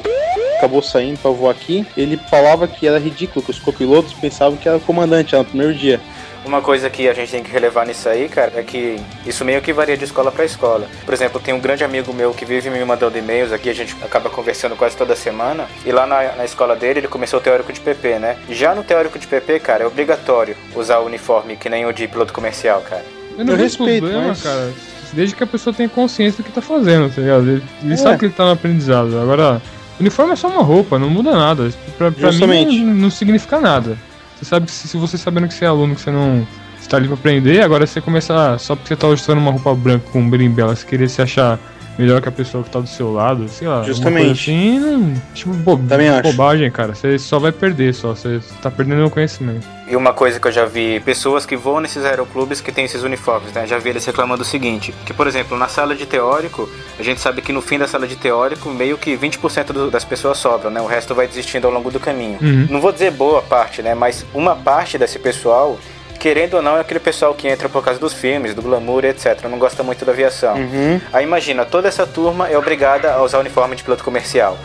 Acabou 0.58 0.82
saindo 0.82 1.18
pra 1.20 1.32
voar 1.32 1.52
aqui. 1.52 1.86
Ele 1.98 2.18
falava 2.30 2.68
que 2.68 2.86
era 2.88 3.00
ridículo, 3.00 3.44
que 3.44 3.52
os 3.52 3.60
copilotos 3.60 4.14
pensavam 4.14 4.58
que 4.58 4.68
era 4.68 4.78
comandante 4.80 5.34
lá 5.34 5.40
no 5.40 5.46
primeiro 5.48 5.74
dia. 5.74 6.00
Uma 6.46 6.62
coisa 6.62 6.90
que 6.90 7.08
a 7.08 7.14
gente 7.14 7.30
tem 7.32 7.44
que 7.44 7.52
relevar 7.52 7.86
nisso 7.86 8.08
aí, 8.10 8.28
cara, 8.30 8.54
é 8.56 8.64
que 8.64 8.96
isso 9.26 9.44
meio 9.46 9.62
que 9.62 9.72
varia 9.74 9.96
de 9.98 10.06
escola 10.06 10.32
para 10.32 10.46
escola. 10.46 10.88
Por 11.06 11.14
exemplo, 11.14 11.40
tem 11.40 11.54
um 11.54 11.60
grande 11.60 11.84
amigo 11.84 12.14
meu 12.14 12.34
que 12.34 12.46
vive 12.46 12.70
me 12.70 12.84
mandando 12.84 13.18
e-mails 13.18 13.52
aqui, 13.52 13.70
a 13.70 13.74
gente 13.74 13.96
acaba 14.02 14.30
conversando 14.30 14.76
quase 14.76 14.96
toda 14.98 15.16
semana. 15.16 15.68
E 15.86 15.92
lá 15.92 16.08
na, 16.08 16.36
na 16.38 16.46
escola 16.46 16.76
dele, 16.76 17.02
ele 17.02 17.08
começou 17.08 17.40
o 17.40 17.44
teórico 17.44 17.72
de 17.74 17.80
PP, 17.80 18.20
né? 18.20 18.38
Já 18.50 18.74
no 18.74 18.84
teórico 18.84 19.20
de 19.20 19.28
PP, 19.28 19.60
cara, 19.60 19.84
é 19.84 19.88
obrigatório 19.88 20.56
usar 20.76 21.00
o 21.00 21.06
uniforme 21.06 21.56
que 21.56 21.70
nem 21.70 21.86
o 21.86 21.92
de 21.94 22.08
piloto 22.08 22.34
comercial, 22.34 22.82
cara. 22.90 23.06
Eu 23.38 23.46
não 23.46 23.54
Eu 23.54 23.60
respeito, 23.60 24.02
problema, 24.04 24.30
mas- 24.30 24.42
cara. 24.42 24.74
Desde 25.12 25.36
que 25.36 25.44
a 25.44 25.48
pessoa 25.48 25.74
tenha 25.74 25.90
consciência 25.90 26.44
do 26.44 26.46
que 26.46 26.52
tá 26.54 26.62
fazendo, 26.62 27.14
tá 27.14 27.20
ligado? 27.22 27.42
Ele, 27.50 27.64
ele 27.84 27.94
É. 27.94 27.98
sabe 27.98 28.18
que 28.20 28.26
ele 28.26 28.34
tá 28.34 28.46
no 28.46 28.52
aprendizado. 28.52 29.20
Agora, 29.20 29.60
uniforme 30.00 30.34
é 30.34 30.36
só 30.36 30.48
uma 30.48 30.62
roupa, 30.62 31.00
não 31.00 31.10
muda 31.10 31.32
nada. 31.32 31.70
Pra, 31.98 32.12
pra 32.12 32.32
mim 32.32 32.84
não, 32.86 32.94
não 32.94 33.10
significa 33.12 33.60
nada. 33.60 33.98
Você 34.40 34.46
sabe 34.46 34.68
que 34.68 34.72
se, 34.72 34.96
você 34.96 35.18
sabendo 35.18 35.50
que 35.50 35.54
você 35.54 35.66
é 35.66 35.68
aluno, 35.68 35.94
que 35.96 36.00
você 36.00 36.12
não 36.12 36.48
está 36.80 36.96
ali 36.96 37.08
pra 37.08 37.16
aprender, 37.16 37.62
agora 37.62 37.86
você 37.86 38.00
começar, 38.00 38.58
só 38.58 38.74
porque 38.74 38.88
você 38.88 38.96
tá 38.96 39.06
usando 39.10 39.38
uma 39.38 39.52
roupa 39.52 39.76
branca 39.76 40.10
com 40.14 40.22
um 40.22 40.30
berimbela, 40.30 40.74
você 40.74 40.86
querer 40.86 41.10
se 41.10 41.22
achar 41.22 41.60
melhor 42.00 42.22
que 42.22 42.30
a 42.30 42.32
pessoa 42.32 42.64
que 42.64 42.70
tá 42.70 42.80
do 42.80 42.88
seu 42.88 43.12
lado, 43.14 43.48
sei 43.50 43.68
lá. 43.68 43.84
Justamente. 43.84 44.32
Assim, 44.52 44.80
não, 44.80 45.14
tipo, 45.34 45.52
bo 45.54 45.78
Também 45.78 46.10
acho. 46.10 46.24
bobagem, 46.24 46.72
cara. 46.72 46.96
Você 46.96 47.20
só 47.20 47.38
vai 47.38 47.52
perder, 47.52 47.94
só. 47.94 48.16
Você 48.16 48.40
tá 48.62 48.72
perdendo 48.72 49.06
o 49.06 49.10
conhecimento. 49.10 49.68
E 49.88 49.96
uma 49.96 50.14
coisa 50.14 50.40
que 50.40 50.48
eu 50.48 50.52
já 50.52 50.66
vi 50.66 51.00
pessoas 51.00 51.46
que 51.48 51.56
voam 51.58 51.80
nesses 51.80 52.06
aeroclubes 52.06 52.62
que 52.62 52.72
tem 52.72 52.86
esses 52.86 53.02
uniformes, 53.04 53.52
né? 53.54 53.66
Já 53.68 53.78
vi 53.80 53.90
eles 53.90 54.06
reclamando 54.06 54.44
o 54.44 54.46
seguinte: 54.46 54.94
que, 55.06 55.14
por 55.14 55.28
exemplo, 55.28 55.58
na 55.58 55.68
sala 55.68 55.96
de 55.96 56.06
teórico, 56.06 56.70
a 56.98 57.04
gente 57.04 57.20
sabe 57.20 57.42
que 57.42 57.52
no 57.52 57.62
fim 57.62 57.78
da 57.80 57.88
sala 57.88 58.08
de 58.08 58.16
teórico, 58.16 58.70
meio 58.70 58.98
que 58.98 59.16
20% 59.18 59.74
do- 59.74 59.90
das 59.92 60.04
pessoas 60.06 60.38
sobram, 60.38 60.70
né? 60.72 60.80
O 60.80 60.86
resto 60.88 61.14
vai 61.16 61.28
desistindo 61.28 61.66
ao 61.66 61.74
longo 61.74 61.90
do 61.92 62.00
caminho. 62.00 62.38
Uhum. 62.42 62.68
Não 62.70 62.80
vou 62.80 62.92
dizer 62.92 63.12
boa 63.12 63.42
parte, 63.42 63.82
né? 63.82 63.96
Mas 63.96 64.24
uma 64.34 64.56
parte 64.56 64.98
desse 64.98 65.18
pessoal, 65.18 65.78
querendo 66.20 66.56
ou 66.56 66.62
não, 66.62 66.78
é 66.78 66.82
aquele 66.82 67.00
pessoal 67.00 67.34
que 67.34 67.48
entra 67.48 67.70
por 67.70 67.84
causa 67.84 68.00
dos 68.00 68.14
filmes, 68.14 68.54
do 68.54 68.62
glamour, 68.62 69.06
etc. 69.06 69.46
Não 69.46 69.58
gosta 69.58 69.82
muito 69.82 70.04
da 70.06 70.12
aviação. 70.12 70.56
Uhum. 70.56 71.00
Aí 71.14 71.24
imagina, 71.24 71.66
toda 71.66 71.88
essa 71.88 72.06
turma 72.06 72.50
é 72.50 72.58
obrigada 72.58 73.14
a 73.14 73.24
usar 73.24 73.40
uniforme 73.40 73.76
de 73.76 73.84
piloto 73.84 74.04
comercial. 74.04 74.58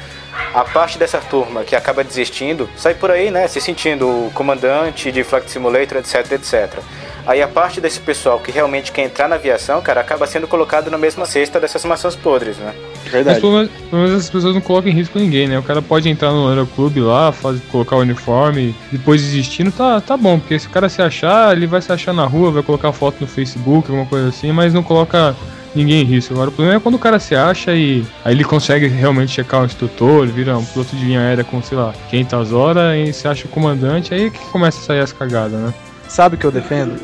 A 0.53 0.65
parte 0.65 0.99
dessa 0.99 1.19
turma 1.19 1.63
que 1.63 1.77
acaba 1.77 2.03
desistindo 2.03 2.69
sai 2.77 2.95
por 2.95 3.11
aí, 3.11 3.31
né, 3.31 3.47
se 3.47 3.61
sentindo 3.61 4.31
comandante 4.35 5.13
de 5.13 5.23
Flight 5.23 5.49
Simulator, 5.49 5.99
etc, 5.99 6.33
etc. 6.33 6.79
Aí 7.27 7.41
a 7.41 7.49
parte 7.49 7.81
desse 7.81 8.01
pessoal 8.01 8.39
que 8.39 8.51
realmente 8.51 8.93
quer 8.93 9.03
entrar 9.03 9.29
na 9.29 9.37
aviação, 9.37 9.81
cara, 9.81 10.01
acaba 10.01 10.27
sendo 10.27 10.47
colocado 10.47 10.91
na 10.91 10.99
mesma 10.99 11.25
cesta 11.25 11.59
dessas 11.59 11.85
maçãs 11.85 12.15
podres, 12.15 12.59
né? 12.59 12.75
Mas 13.05 13.13
Verdade. 13.13 13.41
pelo 13.41 13.53
menos, 13.53 13.71
pelo 13.91 14.03
menos 14.03 14.17
essas 14.17 14.31
pessoas 14.31 14.55
não 14.55 14.61
colocam 14.61 14.91
em 14.91 14.95
risco 14.95 15.19
ninguém, 15.19 15.49
né? 15.49 15.59
O 15.59 15.63
cara 15.63 15.81
pode 15.81 16.09
entrar 16.09 16.33
no 16.33 16.49
aeroclube 16.49 17.01
lá, 17.01 17.33
faz, 17.33 17.61
colocar 17.71 17.97
o 17.97 18.01
uniforme, 18.01 18.75
depois 18.93 19.23
desistindo, 19.23 19.73
tá, 19.73 20.01
tá 20.01 20.17
bom, 20.17 20.39
porque 20.39 20.59
se 20.59 20.67
o 20.67 20.71
cara 20.71 20.89
se 20.89 21.01
achar, 21.01 21.57
ele 21.57 21.67
vai 21.67 21.81
se 21.81 21.91
achar 21.91 22.13
na 22.13 22.27
rua, 22.27 22.51
vai 22.51 22.63
colocar 22.63 22.93
foto 22.93 23.17
no 23.21 23.27
Facebook, 23.27 23.89
alguma 23.89 24.07
coisa 24.07 24.29
assim, 24.29 24.53
mas 24.53 24.75
não 24.75 24.83
coloca 24.83 25.35
ninguém 25.75 26.03
em 26.03 26.05
risco. 26.05 26.35
Agora 26.35 26.51
o 26.51 26.53
problema 26.53 26.79
é 26.79 26.81
quando 26.81 26.95
o 26.95 26.99
cara 26.99 27.19
se 27.19 27.35
acha 27.35 27.75
e 27.75 28.05
aí 28.25 28.35
ele 28.35 28.45
consegue 28.45 28.87
realmente 28.87 29.33
checar 29.33 29.63
um 29.63 29.65
instrutor, 29.65 30.27
vira 30.27 30.57
um 30.57 30.65
piloto 30.65 30.95
de 30.95 31.05
linha 31.05 31.21
aérea 31.21 31.43
com, 31.43 31.61
sei 31.63 31.77
lá, 31.77 31.95
500 32.11 32.53
horas 32.53 32.97
e 32.97 33.13
se 33.13 33.27
acha 33.27 33.47
o 33.47 33.49
comandante, 33.49 34.15
aí 34.15 34.31
que 34.31 34.39
começa 34.51 34.79
a 34.79 34.83
sair 34.83 35.01
as 35.01 35.13
cagadas, 35.13 35.59
né? 35.59 35.75
Sabe 36.15 36.37
o 36.37 36.39
que 36.39 36.45
eu 36.45 36.53
defendo? 36.53 36.97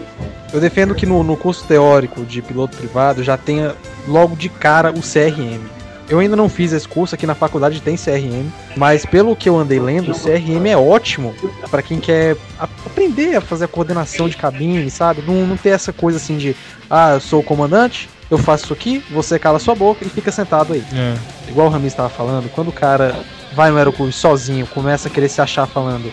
Eu 0.53 0.61
defendo 0.61 0.95
que 0.95 1.05
no, 1.05 1.25
no 1.25 1.37
curso 1.37 1.65
teórico 1.65 2.25
de 2.25 2.41
piloto 2.41 2.77
privado 2.77 3.25
já 3.25 3.37
tenha 3.37 3.75
logo 4.07 4.37
de 4.37 4.49
cara 4.49 4.93
o 4.93 5.01
CRM. 5.01 5.61
Eu 6.09 6.21
ainda 6.21 6.37
não 6.37 6.49
fiz 6.49 6.73
esse 6.73 6.87
curso, 6.87 7.17
aqui 7.17 7.27
na 7.27 7.35
faculdade 7.35 7.83
tem 7.83 7.97
CRM, 7.97 8.49
mas 8.77 9.05
pelo 9.05 9.35
que 9.35 9.49
eu 9.49 9.59
andei 9.59 9.81
lendo, 9.81 10.13
o 10.13 10.15
CRM 10.15 10.65
é 10.65 10.77
ótimo 10.77 11.35
para 11.73 11.83
quem 11.83 11.99
quer 11.99 12.37
aprender 12.57 13.35
a 13.35 13.41
fazer 13.41 13.65
a 13.65 13.69
coordenação 13.69 14.29
de 14.29 14.37
cabine, 14.37 14.89
sabe? 14.89 15.25
Não, 15.27 15.45
não 15.45 15.57
ter 15.57 15.71
essa 15.71 15.93
coisa 15.93 16.17
assim 16.17 16.37
de, 16.37 16.55
ah, 16.89 17.15
eu 17.15 17.21
sou 17.21 17.41
o 17.41 17.45
comandante, 17.45 18.09
eu 18.31 18.39
faço 18.39 18.67
isso 18.67 18.73
aqui, 18.73 19.05
você 19.11 19.41
cala 19.41 19.59
sua 19.59 19.75
boca 19.75 20.05
e 20.05 20.09
fica 20.09 20.31
sentado 20.31 20.73
aí. 20.73 20.85
É. 20.95 21.17
Igual 21.49 21.67
o 21.67 21.71
Ramin 21.71 21.89
estava 21.89 22.09
falando, 22.09 22.49
quando 22.51 22.69
o 22.69 22.73
cara 22.73 23.17
vai 23.55 23.73
no 23.73 23.77
aeroclube 23.77 24.13
sozinho, 24.13 24.69
começa 24.69 25.09
a 25.09 25.11
querer 25.11 25.29
se 25.29 25.41
achar 25.41 25.67
falando, 25.67 26.13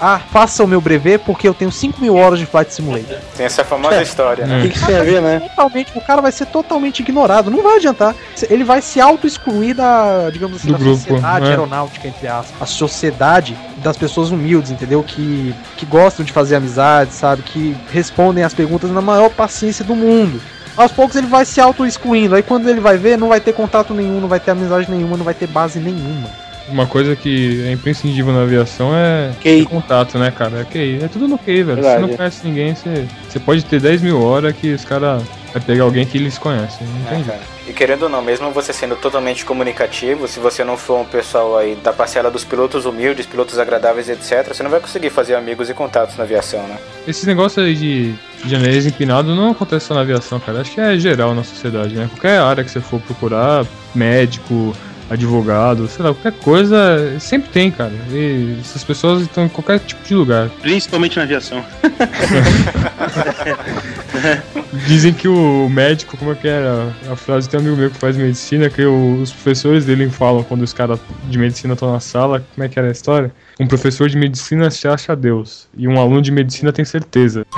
ah, 0.00 0.18
faça 0.18 0.62
o 0.62 0.66
meu 0.66 0.80
brevet 0.80 1.18
porque 1.18 1.48
eu 1.48 1.54
tenho 1.54 1.72
5 1.72 2.00
mil 2.00 2.14
horas 2.14 2.38
de 2.38 2.46
Flight 2.46 2.72
Simulator. 2.72 3.18
Tem 3.36 3.46
essa 3.46 3.64
famosa 3.64 4.02
história, 4.02 4.46
né? 4.46 4.58
O 4.58 4.62
que, 4.62 4.70
que 4.70 4.76
isso 4.76 4.86
tem 4.86 5.02
ver, 5.02 5.22
né? 5.22 5.40
Totalmente, 5.40 5.92
o 5.94 6.00
cara 6.00 6.20
vai 6.20 6.32
ser 6.32 6.46
totalmente 6.46 7.00
ignorado, 7.00 7.50
não 7.50 7.62
vai 7.62 7.76
adiantar. 7.76 8.14
Ele 8.48 8.64
vai 8.64 8.82
se 8.82 9.00
auto-excluir 9.00 9.74
da, 9.74 10.30
digamos 10.30 10.58
assim, 10.58 10.68
Do 10.68 10.72
da 10.74 10.78
grupo, 10.78 10.96
sociedade 10.96 11.46
é. 11.46 11.48
aeronáutica, 11.50 12.08
entre 12.08 12.28
aspas. 12.28 12.60
A 12.60 12.66
sociedade 12.66 13.56
das 13.78 13.96
pessoas 13.96 14.30
humildes, 14.30 14.70
entendeu? 14.70 15.02
Que, 15.02 15.54
que 15.76 15.86
gostam 15.86 16.24
de 16.24 16.32
fazer 16.32 16.56
amizade, 16.56 17.12
sabe? 17.12 17.42
Que 17.42 17.76
respondem 17.90 18.44
as 18.44 18.54
perguntas 18.54 18.90
na 18.90 19.00
maior 19.00 19.30
paciência 19.30 19.84
do 19.84 19.94
mundo. 19.94 20.40
Aos 20.76 20.92
poucos 20.92 21.16
ele 21.16 21.26
vai 21.26 21.44
se 21.44 21.60
auto-excluindo. 21.60 22.34
Aí 22.34 22.42
quando 22.42 22.68
ele 22.68 22.80
vai 22.80 22.98
ver, 22.98 23.16
não 23.16 23.28
vai 23.28 23.40
ter 23.40 23.54
contato 23.54 23.94
nenhum, 23.94 24.20
não 24.20 24.28
vai 24.28 24.38
ter 24.38 24.50
amizade 24.50 24.90
nenhuma, 24.90 25.16
não 25.16 25.24
vai 25.24 25.34
ter 25.34 25.46
base 25.46 25.78
nenhuma. 25.78 26.28
Uma 26.68 26.86
coisa 26.86 27.14
que 27.14 27.64
é 27.66 27.72
imprescindível 27.72 28.32
na 28.32 28.42
aviação 28.42 28.90
é 28.94 29.32
contato, 29.68 30.18
né, 30.18 30.30
cara? 30.30 30.60
É 30.60 30.64
QI. 30.64 31.04
É 31.04 31.08
tudo 31.08 31.28
no 31.28 31.38
QI, 31.38 31.62
velho. 31.62 31.76
Se 31.76 31.82
Verdade. 31.82 31.94
você 31.94 32.00
não 32.00 32.16
conhece 32.16 32.46
ninguém, 32.46 32.74
você, 32.74 33.06
você 33.28 33.38
pode 33.38 33.64
ter 33.64 33.80
10 33.80 34.02
mil 34.02 34.22
horas 34.22 34.54
que 34.56 34.72
os 34.72 34.84
caras 34.84 35.22
vai 35.52 35.62
pegar 35.62 35.84
alguém 35.84 36.04
que 36.04 36.18
eles 36.18 36.38
conhecem. 36.38 36.86
Não 36.86 37.34
É. 37.34 37.56
E 37.68 37.72
querendo 37.72 38.04
ou 38.04 38.08
não, 38.08 38.22
mesmo 38.22 38.52
você 38.52 38.72
sendo 38.72 38.94
totalmente 38.94 39.44
comunicativo, 39.44 40.28
se 40.28 40.38
você 40.38 40.62
não 40.62 40.76
for 40.76 41.00
um 41.00 41.04
pessoal 41.04 41.58
aí 41.58 41.74
da 41.82 41.92
parcela 41.92 42.30
dos 42.30 42.44
pilotos 42.44 42.84
humildes, 42.84 43.26
pilotos 43.26 43.58
agradáveis, 43.58 44.08
etc., 44.08 44.46
você 44.46 44.62
não 44.62 44.70
vai 44.70 44.78
conseguir 44.78 45.10
fazer 45.10 45.34
amigos 45.34 45.68
e 45.68 45.74
contatos 45.74 46.16
na 46.16 46.22
aviação, 46.22 46.62
né? 46.68 46.78
Esses 47.08 47.24
negócios 47.24 47.64
aí 47.64 47.74
de 47.74 48.14
janeiro 48.44 48.86
empinado 48.86 49.34
não 49.34 49.50
acontece 49.50 49.86
só 49.86 49.94
na 49.94 50.02
aviação, 50.02 50.38
cara. 50.38 50.60
Acho 50.60 50.72
que 50.72 50.80
é 50.80 50.96
geral 50.96 51.34
na 51.34 51.42
sociedade, 51.42 51.96
né? 51.96 52.08
Qualquer 52.12 52.38
área 52.38 52.62
que 52.62 52.70
você 52.70 52.80
for 52.80 53.00
procurar, 53.00 53.66
médico, 53.92 54.72
advogado, 55.08 55.86
sei 55.88 56.04
lá, 56.04 56.12
qualquer 56.14 56.32
coisa, 56.40 57.16
sempre 57.20 57.48
tem, 57.50 57.70
cara. 57.70 57.92
E 58.10 58.56
essas 58.60 58.82
pessoas 58.84 59.22
estão 59.22 59.44
em 59.44 59.48
qualquer 59.48 59.78
tipo 59.80 60.06
de 60.06 60.14
lugar. 60.14 60.48
Principalmente 60.60 61.16
na 61.16 61.22
aviação. 61.22 61.64
Dizem 64.86 65.12
que 65.12 65.28
o 65.28 65.68
médico, 65.68 66.16
como 66.16 66.32
é 66.32 66.34
que 66.34 66.48
era 66.48 66.88
a 67.10 67.16
frase? 67.16 67.48
Tem 67.48 67.58
um 67.58 67.62
amigo 67.62 67.76
meu 67.76 67.90
que 67.90 67.98
faz 67.98 68.16
medicina, 68.16 68.68
que 68.68 68.84
o- 68.84 69.20
os 69.22 69.30
professores 69.32 69.84
dele 69.84 70.08
falam 70.10 70.42
quando 70.42 70.62
os 70.62 70.72
caras 70.72 70.98
de 71.28 71.38
medicina 71.38 71.74
estão 71.74 71.92
na 71.92 72.00
sala, 72.00 72.44
como 72.54 72.64
é 72.64 72.68
que 72.68 72.78
era 72.78 72.88
a 72.88 72.92
história? 72.92 73.32
Um 73.60 73.66
professor 73.66 74.08
de 74.08 74.16
medicina 74.16 74.70
se 74.70 74.86
acha 74.88 75.14
Deus, 75.16 75.68
e 75.76 75.86
um 75.88 75.98
aluno 76.00 76.22
de 76.22 76.30
medicina 76.32 76.72
tem 76.72 76.84
certeza. 76.84 77.46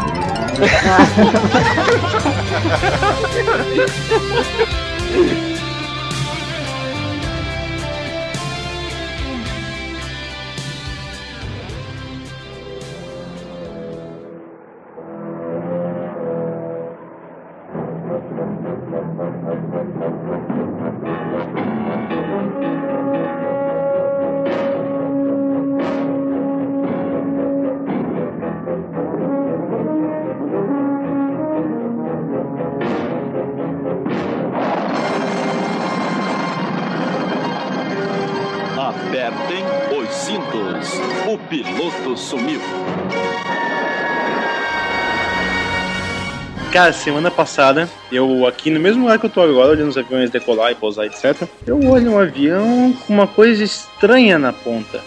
Cara, 46.78 46.92
semana 46.92 47.28
passada, 47.28 47.88
eu 48.12 48.46
aqui 48.46 48.70
no 48.70 48.78
mesmo 48.78 49.02
lugar 49.02 49.18
que 49.18 49.26
eu 49.26 49.30
tô 49.30 49.40
agora, 49.40 49.70
olhando 49.70 49.88
os 49.88 49.98
aviões 49.98 50.30
decolar 50.30 50.70
e 50.70 50.76
pousar, 50.76 51.06
etc. 51.06 51.48
Eu 51.66 51.84
olho 51.90 52.12
um 52.12 52.18
avião 52.20 52.92
com 52.92 53.12
uma 53.12 53.26
coisa 53.26 53.64
estranha 53.64 54.38
na 54.38 54.52
ponta. 54.52 55.00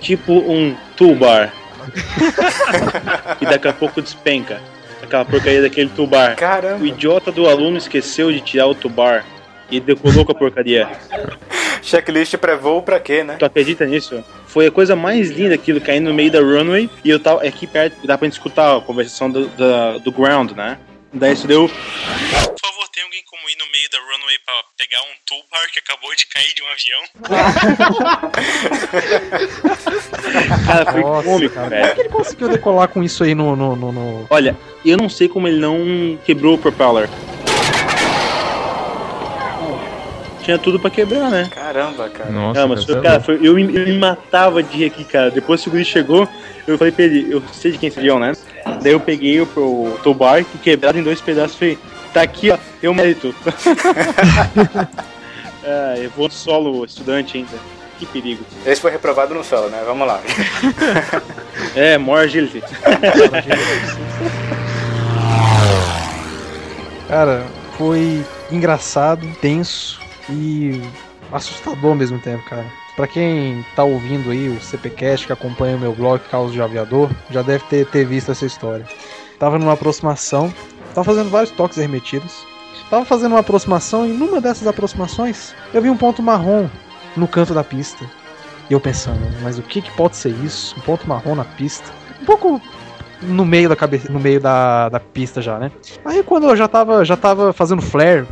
Tipo 0.00 0.34
um 0.34 0.76
toolbar. 0.96 1.52
e 3.42 3.44
daqui 3.44 3.66
a 3.66 3.72
pouco 3.72 4.00
despenca. 4.00 4.60
Aquela 5.02 5.24
porcaria 5.24 5.62
daquele 5.62 5.90
toolbar. 5.90 6.36
Caramba! 6.36 6.80
O 6.80 6.86
idiota 6.86 7.32
do 7.32 7.48
aluno 7.48 7.76
esqueceu 7.76 8.30
de 8.30 8.40
tirar 8.40 8.68
o 8.68 8.74
toolbar. 8.76 9.26
E 9.68 9.80
decolou 9.80 10.24
com 10.24 10.30
a 10.30 10.34
porcaria. 10.36 10.88
Checklist 11.82 12.36
pré-voo 12.36 12.82
pra 12.82 12.98
quê, 13.00 13.22
né? 13.24 13.36
Tu 13.38 13.44
acredita 13.44 13.84
nisso? 13.86 14.22
Foi 14.46 14.66
a 14.66 14.70
coisa 14.70 14.94
mais 14.96 15.30
linda 15.30 15.54
aquilo, 15.54 15.80
caindo 15.80 16.08
no 16.08 16.14
meio 16.14 16.30
da 16.30 16.40
runway 16.40 16.88
e 17.04 17.10
eu 17.10 17.18
tava 17.20 17.42
aqui 17.46 17.66
perto, 17.66 18.06
dá 18.06 18.16
pra 18.16 18.26
gente 18.26 18.34
escutar 18.34 18.76
a 18.76 18.80
conversação 18.80 19.30
do, 19.30 19.46
da- 19.48 19.98
do 19.98 20.10
ground, 20.12 20.52
né? 20.52 20.78
Daí 21.12 21.32
isso 21.32 21.46
deu. 21.46 21.68
Por 21.68 21.74
favor, 22.60 22.88
tem 22.92 23.02
alguém 23.02 23.22
como 23.26 23.48
ir 23.48 23.56
no 23.58 23.64
meio 23.72 23.88
da 23.90 23.98
runway 23.98 24.38
pra 24.44 24.54
pegar 24.78 25.00
um 25.02 25.14
toolbar 25.26 25.70
que 25.72 25.78
acabou 25.78 26.14
de 26.14 26.26
cair 26.26 26.54
de 26.54 26.62
um 26.62 26.66
avião? 26.68 27.02
cara, 30.66 30.92
foi 30.92 31.00
Nossa, 31.00 31.28
cômico, 31.28 31.54
cara. 31.54 31.68
velho. 31.68 31.80
Como 31.82 31.90
é 31.90 31.94
que 31.94 32.00
ele 32.00 32.08
conseguiu 32.10 32.48
decolar 32.48 32.88
com 32.88 33.02
isso 33.02 33.24
aí 33.24 33.34
no. 33.34 33.56
no, 33.56 33.74
no, 33.76 33.92
no- 33.92 34.26
Olha, 34.30 34.56
eu 34.84 34.96
não 34.96 35.08
sei 35.08 35.28
como 35.28 35.48
ele 35.48 35.58
não 35.58 36.18
quebrou 36.24 36.54
o 36.54 36.58
propeller. 36.58 37.08
Tinha 40.48 40.58
tudo 40.58 40.80
pra 40.80 40.88
quebrar, 40.88 41.28
né? 41.30 41.46
Caramba, 41.54 42.08
cara. 42.08 42.30
Nossa, 42.30 42.66
mas 42.66 42.82
cara, 42.86 42.86
foi- 42.86 42.98
é 42.98 43.02
cara, 43.02 43.20
foi- 43.20 43.38
eu, 43.42 43.52
me- 43.54 43.64
eu 43.64 43.86
me 43.86 43.98
matava 43.98 44.62
de 44.62 44.78
rir 44.78 44.86
aqui, 44.86 45.04
cara. 45.04 45.30
Depois 45.30 45.60
que 45.60 45.68
o 45.68 45.70
Guri 45.70 45.84
chegou, 45.84 46.26
eu 46.66 46.78
falei 46.78 46.90
pra 46.90 47.04
ele, 47.04 47.30
eu 47.30 47.42
sei 47.52 47.72
de 47.72 47.76
quem 47.76 47.90
seriam, 47.90 48.18
né? 48.18 48.32
Daí 48.82 48.92
eu 48.92 48.98
peguei 49.00 49.38
o, 49.42 49.44
o 49.44 49.98
tobar, 50.02 50.42
que 50.42 50.56
quebrado 50.56 50.98
em 50.98 51.02
dois 51.02 51.20
pedaços, 51.20 51.54
e 51.56 51.58
falei, 51.58 51.78
tá 52.14 52.22
aqui, 52.22 52.50
ó, 52.50 52.56
tem 52.80 52.88
um 52.88 52.94
mérito. 52.94 53.34
ah, 55.62 55.94
eu 55.98 56.08
vou 56.16 56.30
solo 56.30 56.82
estudante 56.86 57.36
ainda. 57.36 57.50
Que 57.98 58.06
perigo. 58.06 58.42
Esse 58.64 58.80
foi 58.80 58.90
reprovado 58.90 59.34
no 59.34 59.44
solo, 59.44 59.68
né? 59.68 59.82
Vamos 59.84 60.06
lá. 60.08 60.18
É, 61.76 61.98
more 61.98 62.24
agility. 62.24 62.62
Cara, 67.06 67.44
foi 67.76 68.24
engraçado, 68.50 69.26
tenso 69.42 70.07
e 70.30 70.80
assustador 71.32 71.90
ao 71.90 71.96
mesmo 71.96 72.18
tempo, 72.18 72.44
cara. 72.44 72.66
Pra 72.96 73.06
quem 73.06 73.64
tá 73.76 73.84
ouvindo 73.84 74.30
aí 74.30 74.48
o 74.48 74.60
CPcast, 74.60 75.26
que 75.26 75.32
acompanha 75.32 75.76
o 75.76 75.80
meu 75.80 75.92
blog 75.92 76.20
Caos 76.30 76.52
de 76.52 76.60
Aviador, 76.60 77.10
já 77.30 77.42
deve 77.42 77.64
ter, 77.64 77.86
ter 77.86 78.04
visto 78.04 78.32
essa 78.32 78.44
história. 78.44 78.84
Tava 79.38 79.58
numa 79.58 79.74
aproximação, 79.74 80.52
tava 80.94 81.04
fazendo 81.04 81.30
vários 81.30 81.52
toques 81.52 81.78
remetidos. 81.78 82.44
Tava 82.90 83.04
fazendo 83.04 83.32
uma 83.32 83.40
aproximação 83.40 84.06
e 84.06 84.08
numa 84.08 84.40
dessas 84.40 84.66
aproximações 84.66 85.54
eu 85.74 85.82
vi 85.82 85.90
um 85.90 85.96
ponto 85.96 86.22
marrom 86.22 86.68
no 87.16 87.28
canto 87.28 87.54
da 87.54 87.62
pista. 87.62 88.04
E 88.68 88.72
eu 88.72 88.80
pensando, 88.80 89.20
mas 89.42 89.58
o 89.58 89.62
que, 89.62 89.80
que 89.80 89.90
pode 89.92 90.16
ser 90.16 90.30
isso? 90.44 90.74
Um 90.76 90.80
ponto 90.80 91.08
marrom 91.08 91.34
na 91.34 91.44
pista? 91.44 91.88
Um 92.20 92.24
pouco 92.24 92.60
no 93.22 93.44
meio 93.44 93.68
da 93.68 93.76
cabeça, 93.76 94.12
no 94.12 94.18
meio 94.18 94.40
da, 94.40 94.88
da 94.88 95.00
pista 95.00 95.40
já, 95.40 95.58
né? 95.58 95.70
Aí 96.04 96.22
quando 96.22 96.48
eu 96.48 96.56
já 96.56 96.66
tava, 96.66 97.04
já 97.04 97.16
tava 97.16 97.52
fazendo 97.52 97.82
flare 97.82 98.26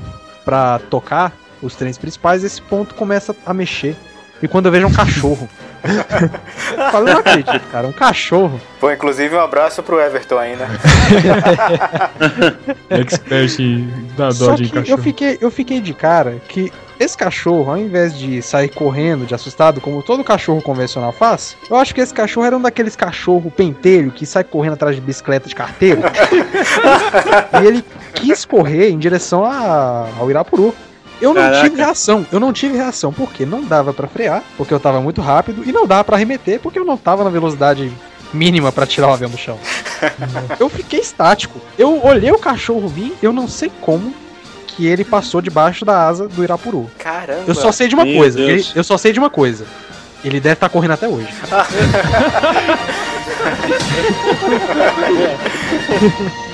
pra 0.45 0.81
tocar 0.91 1.33
os 1.67 1.75
trens 1.75 1.99
principais, 1.99 2.45
esse 2.45 2.63
ponto 2.63 2.95
começa 2.95 3.35
a 3.45 3.53
mexer. 3.53 3.97
E 4.43 4.47
quando 4.47 4.67
eu 4.67 4.73
vejo 4.73 4.87
um 4.87 4.93
cachorro. 4.93 5.49
eu 6.95 7.05
não 7.05 7.19
acredito, 7.19 7.61
cara, 7.71 7.87
um 7.87 7.93
cachorro. 7.93 8.61
Pô, 8.79 8.91
inclusive 8.91 9.35
um 9.35 9.41
abraço 9.41 9.83
pro 9.83 9.99
Everton 10.01 10.39
aí, 10.39 10.57
né? 10.57 10.67
Expert 12.91 13.57
da 14.17 14.31
Só 14.31 14.47
Dodge 14.51 14.65
em 14.65 14.69
que 14.69 14.77
eu 14.77 14.83
cachorro. 14.83 15.03
fiquei, 15.03 15.39
eu 15.41 15.51
fiquei 15.51 15.81
de 15.81 15.95
cara 15.95 16.41
que 16.49 16.71
esse 16.99 17.17
cachorro, 17.17 17.71
ao 17.71 17.79
invés 17.79 18.19
de 18.19 18.41
sair 18.43 18.69
correndo 18.69 19.27
de 19.27 19.35
assustado, 19.35 19.81
como 19.81 20.03
todo 20.03 20.25
cachorro 20.25 20.61
convencional 20.63 21.13
faz, 21.13 21.57
eu 21.71 21.77
acho 21.77 21.95
que 21.95 22.01
esse 22.01 22.13
cachorro 22.13 22.47
era 22.47 22.57
um 22.57 22.61
daqueles 22.61 22.97
cachorro 22.97 23.51
pentelho 23.51 24.11
que 24.11 24.27
sai 24.27 24.45
correndo 24.45 24.75
atrás 24.75 24.95
de 24.97 25.01
bicicleta 25.01 25.49
de 25.49 25.55
carteiro. 25.55 26.01
e 27.63 27.67
ele 27.67 27.85
quis 28.15 28.45
correr 28.45 28.91
em 28.91 28.99
direção 28.99 29.45
a- 29.45 30.09
ao 30.19 30.29
Irapuru. 30.31 30.75
Eu 31.21 31.33
não 31.33 31.41
Caraca. 31.43 31.63
tive 31.63 31.77
reação, 31.77 32.27
eu 32.31 32.39
não 32.41 32.53
tive 32.53 32.77
reação, 32.77 33.13
porque 33.13 33.47
não 33.47 33.65
dava 33.65 33.93
pra 33.95 34.07
frear, 34.07 34.43
porque 34.57 34.73
eu 34.75 34.81
tava 34.81 35.01
muito 35.01 35.21
rápido, 35.23 35.63
e 35.67 35.73
não 35.73 35.87
dava 35.87 36.05
pra 36.05 36.17
arremeter, 36.17 36.61
porque 36.61 36.79
eu 36.79 36.85
não 36.85 36.97
tava 36.97 37.25
na 37.25 37.31
velocidade 37.31 37.91
mínima 38.35 38.71
pra 38.71 38.85
tirar 38.87 39.09
o 39.09 39.13
avião 39.15 39.31
do 39.31 39.39
chão. 39.39 39.59
eu 40.61 40.69
fiquei 40.69 41.01
estático. 41.01 41.61
Eu 41.79 42.05
olhei 42.05 42.31
o 42.31 42.39
cachorro 42.39 42.87
vir, 42.89 43.17
eu 43.23 43.33
não 43.33 43.49
sei 43.49 43.71
como 43.81 44.13
que 44.67 44.87
ele 44.87 45.05
passou 45.05 45.41
debaixo 45.41 45.85
da 45.87 46.07
asa 46.07 46.29
do 46.29 46.45
Irapuru. 46.45 46.91
Caramba. 46.99 47.45
Eu 47.47 47.55
só 47.55 47.73
sei 47.73 47.89
de 47.89 47.95
uma 47.95 48.05
Meu 48.05 48.17
coisa, 48.19 48.39
ele- 48.41 48.67
eu 48.75 48.85
só 48.85 48.99
sei 48.99 49.13
de 49.13 49.19
uma 49.19 49.31
coisa. 49.31 49.65
Ele 50.23 50.39
deve 50.41 50.55
estar 50.55 50.69
correndo 50.69 50.93
até 50.93 51.09
hoje. 51.09 51.29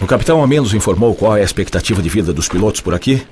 O 0.00 0.06
capitão 0.06 0.40
ao 0.40 0.46
menos 0.46 0.74
informou 0.74 1.14
qual 1.14 1.36
é 1.36 1.40
a 1.40 1.44
expectativa 1.44 2.02
de 2.02 2.08
vida 2.08 2.32
dos 2.32 2.48
pilotos 2.48 2.80
por 2.80 2.94
aqui? 2.94 3.26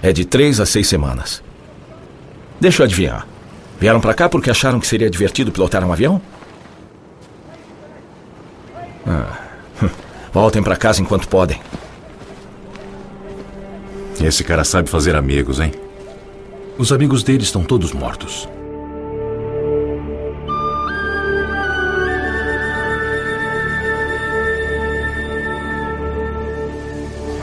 É 0.00 0.12
de 0.12 0.24
três 0.24 0.60
a 0.60 0.66
seis 0.66 0.86
semanas. 0.86 1.42
Deixa 2.60 2.82
eu 2.82 2.84
adivinhar. 2.84 3.26
Vieram 3.80 4.00
pra 4.00 4.14
cá 4.14 4.28
porque 4.28 4.50
acharam 4.50 4.80
que 4.80 4.86
seria 4.86 5.10
divertido 5.10 5.50
pilotar 5.52 5.84
um 5.84 5.92
avião? 5.92 6.20
Ah, 9.06 9.38
voltem 10.32 10.62
pra 10.62 10.76
casa 10.76 11.02
enquanto 11.02 11.28
podem. 11.28 11.60
Esse 14.20 14.42
cara 14.42 14.64
sabe 14.64 14.90
fazer 14.90 15.14
amigos, 15.14 15.60
hein? 15.60 15.72
Os 16.76 16.92
amigos 16.92 17.22
dele 17.22 17.42
estão 17.42 17.64
todos 17.64 17.92
mortos. 17.92 18.48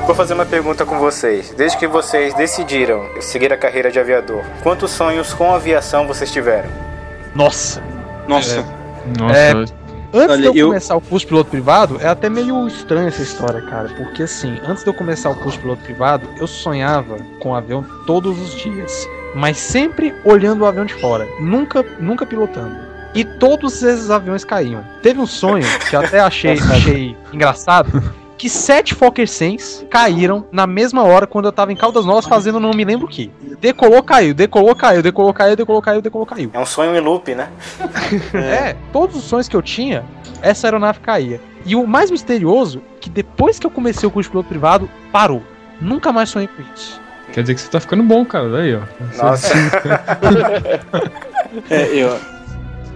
Vou 0.06 0.14
fazer 0.14 0.34
uma 0.36 0.46
pergunta 0.46 0.86
com 0.86 1.00
vocês. 1.00 1.54
Desde 1.58 1.78
que 1.78 1.88
vocês 1.88 2.34
decidiram 2.36 3.04
seguir 3.22 3.52
a 3.52 3.58
carreira 3.58 3.90
de 3.92 4.00
aviador, 4.00 4.44
quantos 4.62 4.92
sonhos 4.92 5.34
com 5.34 5.54
aviação 5.54 6.06
vocês 6.06 6.32
tiveram? 6.32 6.70
Nossa. 7.34 7.82
Nossa. 8.28 8.64
Nossa, 9.20 9.36
É, 9.36 9.52
Antes 10.18 10.30
Olha, 10.30 10.38
de 10.38 10.46
eu, 10.46 10.56
eu- 10.56 10.68
começar 10.68 10.96
o 10.96 11.02
curso 11.02 11.26
de 11.26 11.28
piloto 11.28 11.50
privado, 11.50 11.98
é 12.00 12.08
até 12.08 12.30
meio 12.30 12.66
estranha 12.68 13.10
essa 13.10 13.22
história, 13.22 13.62
cara. 13.64 13.90
Porque 13.98 14.24
assim, 14.24 14.58
antes 14.66 14.82
de 14.84 14.90
eu 14.90 14.94
começar 14.94 15.30
o 15.30 15.36
curso 15.36 15.58
de 15.58 15.60
piloto 15.64 15.84
privado, 15.84 16.30
eu 16.40 16.48
sonhava 16.48 17.18
com 17.42 17.50
o 17.50 17.56
avião 17.56 17.84
todos 18.08 18.40
os 18.40 18.56
dias. 18.56 19.10
Mas 19.36 19.58
sempre 19.58 20.16
olhando 20.24 20.62
o 20.62 20.66
avião 20.66 20.86
de 20.86 20.94
fora. 20.94 21.28
Nunca, 21.42 21.84
nunca 22.00 22.26
pilotando. 22.26 22.78
E 23.14 23.26
todos 23.26 23.84
esses 23.84 24.10
aviões 24.10 24.46
caíam. 24.46 24.86
Teve 25.02 25.20
um 25.20 25.26
sonho 25.28 25.66
que 25.90 25.96
eu 25.96 26.00
até 26.00 26.20
achei, 26.22 26.58
achei 26.72 27.18
engraçado. 27.34 28.02
Que 28.38 28.50
sete 28.50 28.94
Fokker 28.94 29.28
100s 29.28 29.88
caíram 29.88 30.46
na 30.52 30.68
mesma 30.68 31.04
hora 31.04 31.26
quando 31.26 31.46
eu 31.46 31.52
tava 31.52 31.72
em 31.72 31.76
Caldas 31.76 32.06
Novas 32.06 32.26
fazendo 32.26 32.60
não 32.60 32.72
me 32.72 32.84
lembro 32.84 33.06
o 33.06 33.10
que. 33.10 33.32
Decolou, 33.62 34.04
caiu, 34.04 34.34
decolou, 34.34 34.76
caiu, 34.76 35.02
decolou, 35.02 35.34
caiu, 35.34 35.56
decolou, 35.56 35.82
caiu, 35.82 36.02
decolou, 36.02 36.26
caiu. 36.26 36.50
É 36.54 36.60
um 36.60 36.66
sonho 36.66 36.96
em 36.96 37.00
loop, 37.00 37.34
né? 37.34 37.50
É, 38.34 38.76
todos 38.92 39.16
os 39.16 39.24
sonhos 39.24 39.48
que 39.48 39.56
eu 39.56 39.62
tinha, 39.62 40.04
essa 40.42 40.68
aeronave 40.68 41.00
caía. 41.00 41.40
E 41.66 41.76
o 41.76 41.88
mais 41.88 42.12
misterioso, 42.12 42.82
que 43.00 43.10
depois 43.10 43.58
que 43.58 43.66
eu 43.66 43.72
comecei 43.72 44.08
o 44.08 44.12
curso 44.12 44.28
de 44.28 44.32
piloto 44.32 44.50
privado, 44.50 44.90
parou. 45.12 45.42
Nunca 45.80 46.12
mais 46.12 46.30
sonhei 46.30 46.48
com 46.48 46.62
isso. 46.76 47.02
quer 47.32 47.42
dizer 47.42 47.56
que 47.56 47.62
você 47.62 47.70
tá 47.70 47.80
ficando 47.80 48.04
bom, 48.04 48.26
cara. 48.26 48.50
Daí, 48.50 48.76
ó. 48.76 48.82
Nossa. 49.18 49.54
É, 51.70 51.86
eu, 51.96 52.20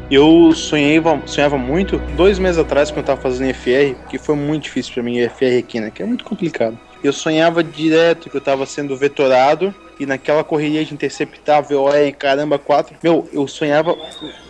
eu 0.10 0.52
sonhava, 0.54 1.22
sonhava 1.26 1.58
muito 1.58 1.98
dois 2.15 2.39
meses 2.39 2.58
atrás, 2.58 2.89
quando 2.89 3.00
eu 3.00 3.04
tava 3.04 3.22
fazendo 3.22 3.54
FR, 3.54 3.95
que 4.10 4.17
foi 4.17 4.36
muito 4.36 4.63
difícil 4.63 4.93
pra 4.93 5.04
mim, 5.04 5.19
FR 5.30 5.58
aqui, 5.60 5.80
né? 5.80 5.91
Que 5.93 6.02
é 6.04 6.06
muito 6.06 6.24
complicado. 6.24 6.78
Eu 7.04 7.13
sonhava 7.13 7.63
direto 7.63 8.30
que 8.30 8.36
eu 8.36 8.41
tava 8.41 8.65
sendo 8.65 8.98
vetorado 8.98 9.74
e 10.00 10.06
naquela 10.06 10.43
correria 10.43 10.84
de 10.84 10.93
interceptar 10.93 11.63
VOR 11.63 11.95
e 11.95 12.12
caramba, 12.12 12.58
4. 12.60 12.95
Meu, 13.02 13.30
eu 13.32 13.48
sonhava 13.48 13.95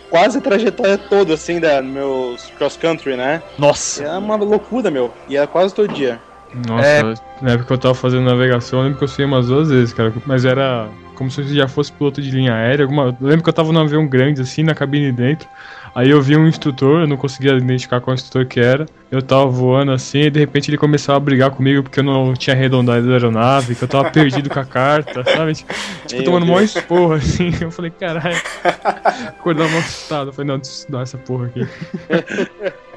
quase 0.08 0.38
a 0.38 0.40
trajetória 0.40 0.98
toda, 0.98 1.34
assim, 1.34 1.60
da 1.60 1.80
meus 1.80 2.50
cross-country, 2.58 3.16
né? 3.16 3.42
Nossa! 3.58 4.02
Era 4.02 4.18
uma 4.18 4.36
loucura, 4.36 4.90
meu. 4.90 5.12
E 5.28 5.36
era 5.36 5.46
quase 5.46 5.72
todo 5.74 5.92
dia. 5.92 6.20
Nossa, 6.66 6.84
É. 6.88 7.02
na 7.40 7.50
época 7.52 7.66
que 7.66 7.72
eu 7.72 7.78
tava 7.78 7.94
fazendo 7.94 8.24
navegação, 8.24 8.80
eu 8.80 8.84
lembro 8.86 8.98
que 8.98 9.04
eu 9.04 9.08
sonhei 9.08 9.30
umas 9.30 9.46
duas 9.46 9.68
vezes, 9.70 9.94
cara. 9.94 10.12
Mas 10.26 10.44
era 10.44 10.88
como 11.20 11.30
se 11.30 11.42
eu 11.42 11.48
já 11.48 11.68
fosse 11.68 11.92
piloto 11.92 12.22
de 12.22 12.30
linha 12.30 12.54
aérea. 12.54 12.86
Alguma... 12.86 13.14
Eu 13.20 13.26
lembro 13.28 13.42
que 13.42 13.48
eu 13.50 13.52
tava 13.52 13.70
num 13.74 13.80
avião 13.80 14.06
grande, 14.06 14.40
assim, 14.40 14.62
na 14.62 14.74
cabine 14.74 15.12
dentro. 15.12 15.46
Aí 15.94 16.08
eu 16.08 16.22
vi 16.22 16.34
um 16.34 16.48
instrutor, 16.48 17.02
eu 17.02 17.06
não 17.06 17.18
conseguia 17.18 17.52
identificar 17.52 18.00
qual 18.00 18.14
instrutor 18.14 18.46
que 18.46 18.58
era. 18.58 18.86
Eu 19.10 19.20
tava 19.20 19.44
voando 19.46 19.92
assim, 19.92 20.20
e 20.20 20.30
de 20.30 20.40
repente 20.40 20.70
ele 20.70 20.78
começou 20.78 21.14
a 21.14 21.20
brigar 21.20 21.50
comigo 21.50 21.82
porque 21.82 22.00
eu 22.00 22.04
não 22.04 22.32
tinha 22.32 22.56
arredondado 22.56 23.06
a 23.06 23.12
aeronave, 23.12 23.74
que 23.74 23.82
eu 23.82 23.88
tava 23.88 24.10
perdido 24.10 24.48
com 24.48 24.60
a 24.60 24.64
carta, 24.64 25.22
sabe? 25.24 25.52
Tipo, 25.52 25.74
tipo 26.08 26.22
tomando 26.22 26.46
mó 26.46 26.56
Deus. 26.56 26.74
esporro, 26.74 27.12
assim. 27.12 27.52
Eu 27.60 27.70
falei, 27.70 27.90
caralho. 27.90 28.40
Acordava 29.28 29.68
mal 29.68 29.80
assustado. 29.80 30.28
Eu 30.28 30.32
falei, 30.32 30.48
não, 30.48 30.56
deixa 30.56 30.70
eu 30.70 30.78
estudar 30.78 31.02
essa 31.02 31.18
porra 31.18 31.46
aqui. 31.48 31.68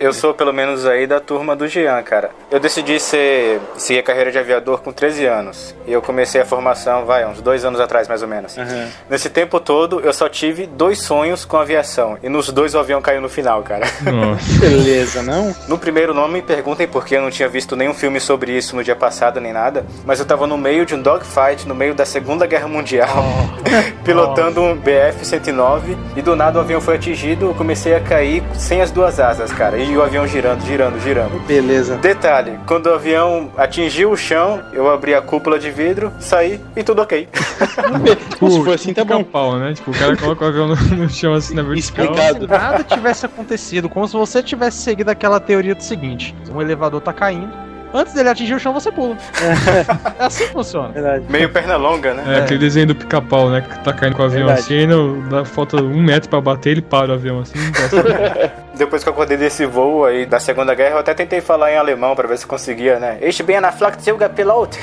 Eu 0.00 0.14
sou 0.14 0.32
pelo 0.32 0.50
menos 0.50 0.86
aí 0.86 1.06
da 1.06 1.20
turma 1.20 1.54
do 1.54 1.68
Jean, 1.68 2.02
cara. 2.02 2.30
Eu 2.50 2.58
decidi 2.58 2.98
ser 2.98 3.60
seguir 3.76 3.98
a 3.98 4.02
carreira 4.02 4.32
de 4.32 4.38
aviador 4.38 4.80
com 4.80 4.90
13 4.90 5.26
anos. 5.26 5.74
E 5.86 5.92
eu 5.92 6.00
comecei 6.00 6.40
a 6.40 6.44
formação, 6.46 7.04
vai, 7.04 7.26
uns 7.26 7.42
dois 7.42 7.66
anos 7.66 7.78
atrás, 7.78 8.08
mais 8.08 8.22
ou 8.22 8.28
menos. 8.28 8.56
Uhum. 8.56 8.88
Nesse 9.10 9.28
tempo 9.28 9.60
todo, 9.60 10.00
eu 10.00 10.10
só 10.14 10.26
tive 10.26 10.66
dois 10.66 11.02
sonhos 11.02 11.44
com 11.44 11.58
aviação. 11.58 12.16
E 12.22 12.30
nos 12.30 12.50
dois 12.50 12.74
o 12.74 12.78
avião 12.78 13.02
caiu 13.02 13.20
no 13.20 13.28
final, 13.28 13.62
cara. 13.62 13.84
Nossa. 14.10 14.42
Beleza, 14.58 15.22
não? 15.22 15.54
No 15.68 15.76
primeiro, 15.76 16.14
não 16.14 16.26
me 16.28 16.40
perguntem 16.40 16.88
porque 16.88 17.16
eu 17.16 17.20
não 17.20 17.30
tinha 17.30 17.46
visto 17.46 17.76
nenhum 17.76 17.92
filme 17.92 18.20
sobre 18.20 18.56
isso 18.56 18.74
no 18.74 18.82
dia 18.82 18.96
passado, 18.96 19.38
nem 19.38 19.52
nada. 19.52 19.84
Mas 20.06 20.18
eu 20.18 20.24
tava 20.24 20.46
no 20.46 20.56
meio 20.56 20.86
de 20.86 20.94
um 20.94 21.02
dogfight, 21.02 21.68
no 21.68 21.74
meio 21.74 21.94
da 21.94 22.06
Segunda 22.06 22.46
Guerra 22.46 22.68
Mundial, 22.68 23.22
pilotando 24.02 24.62
um 24.62 24.80
BF-109. 24.80 25.94
E 26.16 26.22
do 26.22 26.34
nada 26.34 26.58
o 26.58 26.62
avião 26.62 26.80
foi 26.80 26.94
atingido, 26.94 27.48
eu 27.48 27.54
comecei 27.54 27.94
a 27.94 28.00
cair 28.00 28.42
sem 28.54 28.80
as 28.80 28.90
duas 28.90 29.20
asas, 29.20 29.52
cara. 29.52 29.76
E 29.76 29.89
o 29.96 30.02
avião 30.02 30.26
girando, 30.26 30.64
girando, 30.64 31.00
girando. 31.00 31.40
Beleza. 31.46 31.96
Detalhe, 31.96 32.58
quando 32.66 32.86
o 32.86 32.94
avião 32.94 33.50
atingiu 33.56 34.10
o 34.10 34.16
chão, 34.16 34.62
eu 34.72 34.90
abri 34.90 35.14
a 35.14 35.22
cúpula 35.22 35.58
de 35.58 35.70
vidro, 35.70 36.12
saí 36.18 36.60
e 36.76 36.82
tudo 36.82 37.02
ok. 37.02 37.28
Se 37.32 38.64
for 38.64 38.74
assim, 38.74 38.94
tá 38.94 39.04
bom. 39.04 39.22
Pau, 39.22 39.58
né? 39.58 39.74
Tipo, 39.74 39.90
o 39.90 39.94
cara 39.94 40.16
coloca 40.16 40.44
o 40.44 40.48
avião 40.48 40.68
no, 40.68 40.74
no 40.74 41.08
chão 41.08 41.34
assim 41.34 41.54
na 41.54 41.62
vertical. 41.62 42.06
Explicado. 42.06 42.46
Se 42.46 42.50
nada 42.50 42.84
tivesse 42.84 43.26
acontecido, 43.26 43.88
como 43.88 44.06
se 44.08 44.14
você 44.14 44.42
tivesse 44.42 44.78
seguido 44.78 45.10
aquela 45.10 45.38
teoria 45.38 45.74
do 45.74 45.82
seguinte: 45.82 46.34
um 46.52 46.60
elevador 46.60 47.00
tá 47.00 47.12
caindo, 47.12 47.52
antes 47.94 48.12
dele 48.14 48.28
atingir 48.28 48.54
o 48.54 48.58
chão, 48.58 48.72
você 48.72 48.90
pula. 48.92 49.16
É 50.18 50.24
assim 50.24 50.46
que 50.46 50.52
funciona. 50.52 50.88
Verdade. 50.90 51.24
Meio 51.28 51.48
perna 51.48 51.76
longa, 51.76 52.12
né? 52.14 52.36
É, 52.36 52.40
aquele 52.42 52.58
desenho 52.60 52.88
do 52.88 52.94
pica-pau, 52.94 53.48
né? 53.50 53.62
Que 53.62 53.84
tá 53.84 53.92
caindo 53.92 54.16
com 54.16 54.22
o 54.22 54.26
avião 54.26 54.46
Verdade. 54.46 54.60
assim, 54.60 54.78
aí 54.78 54.86
no, 54.86 55.22
dá, 55.28 55.44
falta 55.44 55.76
um 55.76 56.02
metro 56.02 56.28
pra 56.28 56.40
bater, 56.40 56.70
ele 56.70 56.82
para 56.82 57.10
o 57.12 57.14
avião 57.14 57.40
assim. 57.40 57.58
não. 57.58 58.70
Depois 58.76 59.02
que 59.02 59.08
eu 59.08 59.12
acordei 59.12 59.36
desse 59.36 59.66
voo 59.66 60.04
aí 60.04 60.24
da 60.26 60.40
Segunda 60.40 60.74
Guerra, 60.74 60.94
eu 60.94 60.98
até 60.98 61.12
tentei 61.14 61.40
falar 61.40 61.72
em 61.72 61.76
alemão 61.76 62.14
pra 62.14 62.26
ver 62.26 62.38
se 62.38 62.46
conseguia, 62.46 62.98
né? 62.98 63.18
Ich 63.20 63.42
bin 63.42 63.56
ein 63.56 63.72
Flugzeuger 63.72 64.30
Pilot. 64.34 64.78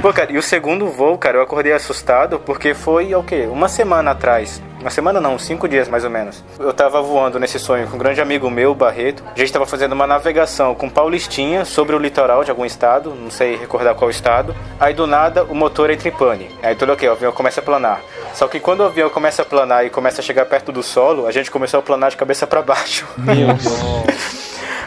Pô, 0.00 0.12
cara, 0.12 0.32
e 0.32 0.38
o 0.38 0.42
segundo 0.42 0.86
voo, 0.88 1.18
cara, 1.18 1.38
eu 1.38 1.42
acordei 1.42 1.72
assustado 1.72 2.38
porque 2.38 2.74
foi, 2.74 3.14
o 3.14 3.22
quê? 3.22 3.48
Uma 3.50 3.68
semana 3.68 4.12
atrás. 4.12 4.62
Uma 4.80 4.90
semana 4.90 5.20
não, 5.20 5.38
cinco 5.38 5.68
dias 5.68 5.88
mais 5.88 6.04
ou 6.04 6.10
menos. 6.10 6.42
Eu 6.58 6.72
tava 6.72 7.00
voando 7.00 7.38
nesse 7.38 7.58
sonho 7.58 7.86
com 7.86 7.96
um 7.96 7.98
grande 7.98 8.20
amigo 8.20 8.50
meu, 8.50 8.74
Barreto. 8.74 9.22
A 9.34 9.38
gente 9.38 9.52
tava 9.52 9.66
fazendo 9.66 9.92
uma 9.92 10.06
navegação 10.06 10.74
com 10.74 10.88
Paulistinha 10.88 11.64
sobre 11.64 11.94
o 11.94 11.98
litoral 11.98 12.44
de 12.44 12.50
algum 12.50 12.64
estado, 12.64 13.14
não 13.14 13.30
sei 13.30 13.56
recordar 13.56 13.94
qual 13.94 14.10
estado. 14.10 14.54
Aí 14.78 14.94
do 14.94 15.06
nada 15.06 15.44
o 15.44 15.54
motor 15.54 15.90
entra 15.90 16.08
em 16.08 16.12
pane. 16.12 16.50
Aí 16.62 16.74
tudo 16.74 16.92
ok, 16.92 17.08
o 17.08 17.12
avião 17.12 17.32
começa 17.32 17.60
a 17.60 17.62
planar. 17.62 18.00
Só 18.34 18.48
que 18.48 18.60
quando 18.60 18.80
o 18.80 18.86
avião 18.86 19.08
começa 19.10 19.42
a 19.42 19.44
planar 19.44 19.84
e 19.84 19.90
começa 19.90 20.20
a 20.20 20.24
chegar 20.24 20.46
perto 20.46 20.72
do 20.72 20.82
solo, 20.82 21.26
a 21.26 21.32
gente 21.32 21.50
começou 21.50 21.78
a 21.78 21.82
planar 21.82 22.10
de 22.10 22.16
cabeça 22.16 22.46
para 22.46 22.62
baixo. 22.62 23.06
Meu 23.18 23.34
Deus. 23.34 24.41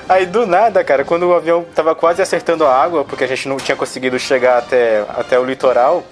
Aí 0.07 0.25
do 0.25 0.45
nada, 0.45 0.83
cara, 0.83 1.03
quando 1.03 1.23
o 1.23 1.33
avião 1.33 1.65
tava 1.73 1.95
quase 1.95 2.21
acertando 2.21 2.65
a 2.65 2.73
água, 2.73 3.03
porque 3.03 3.23
a 3.23 3.27
gente 3.27 3.47
não 3.47 3.57
tinha 3.57 3.75
conseguido 3.75 4.19
chegar 4.19 4.59
até, 4.59 5.03
até 5.09 5.39
o 5.39 5.43
litoral, 5.43 6.03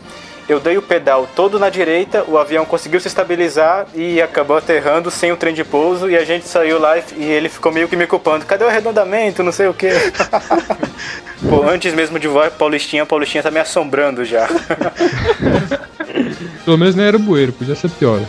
eu 0.49 0.60
dei 0.60 0.77
o 0.77 0.82
pedal 0.82 1.27
todo 1.36 1.58
na 1.58 1.69
direita, 1.69 2.25
o 2.27 2.38
avião 2.38 2.65
conseguiu 2.65 2.99
se 2.99 3.08
estabilizar 3.08 3.86
e 3.95 4.21
acabou 4.21 4.58
aterrando 4.58 5.10
sem 5.10 5.32
o 5.32 5.38
trem 5.38 5.53
de 5.53 5.63
pouso 5.63 6.10
e 6.10 6.17
a 6.17 6.25
gente 6.25 6.45
saiu 6.47 6.79
lá 6.79 6.97
e, 6.97 7.03
e 7.17 7.23
ele 7.23 7.47
ficou 7.47 7.71
meio 7.71 7.88
que 7.88 7.95
me 7.95 8.06
culpando. 8.06 8.45
Cadê 8.45 8.65
o 8.65 8.67
arredondamento? 8.67 9.41
Não 9.43 9.51
sei 9.51 9.67
o 9.67 9.73
quê. 9.73 9.91
Pô, 11.47 11.63
antes 11.63 11.93
mesmo 11.93 12.19
de 12.19 12.27
voar 12.27 12.51
Paulistinha, 12.51 13.06
Paulistinha 13.06 13.43
tá 13.43 13.51
me 13.51 13.60
assombrando 13.60 14.25
já. 14.25 14.49
Pelo 16.65 16.77
menos 16.77 16.95
não 16.95 17.03
era 17.03 17.17
bueiro, 17.17 17.53
podia 17.53 17.75
ser 17.75 17.89
pior. 17.91 18.19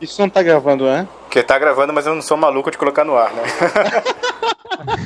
Isso 0.00 0.20
não 0.20 0.30
tá 0.30 0.42
gravando, 0.42 0.86
né? 0.86 1.06
Porque 1.24 1.42
tá 1.42 1.58
gravando, 1.58 1.92
mas 1.92 2.06
eu 2.06 2.14
não 2.14 2.22
sou 2.22 2.36
maluco 2.36 2.70
de 2.70 2.78
colocar 2.78 3.04
no 3.04 3.16
ar, 3.18 3.30
né? 3.32 3.42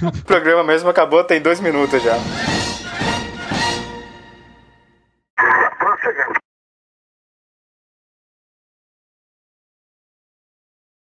o 0.20 0.24
programa 0.24 0.62
mesmo 0.62 0.88
acabou 0.88 1.24
tem 1.24 1.40
dois 1.40 1.58
minutos 1.58 2.00
já. 2.00 2.14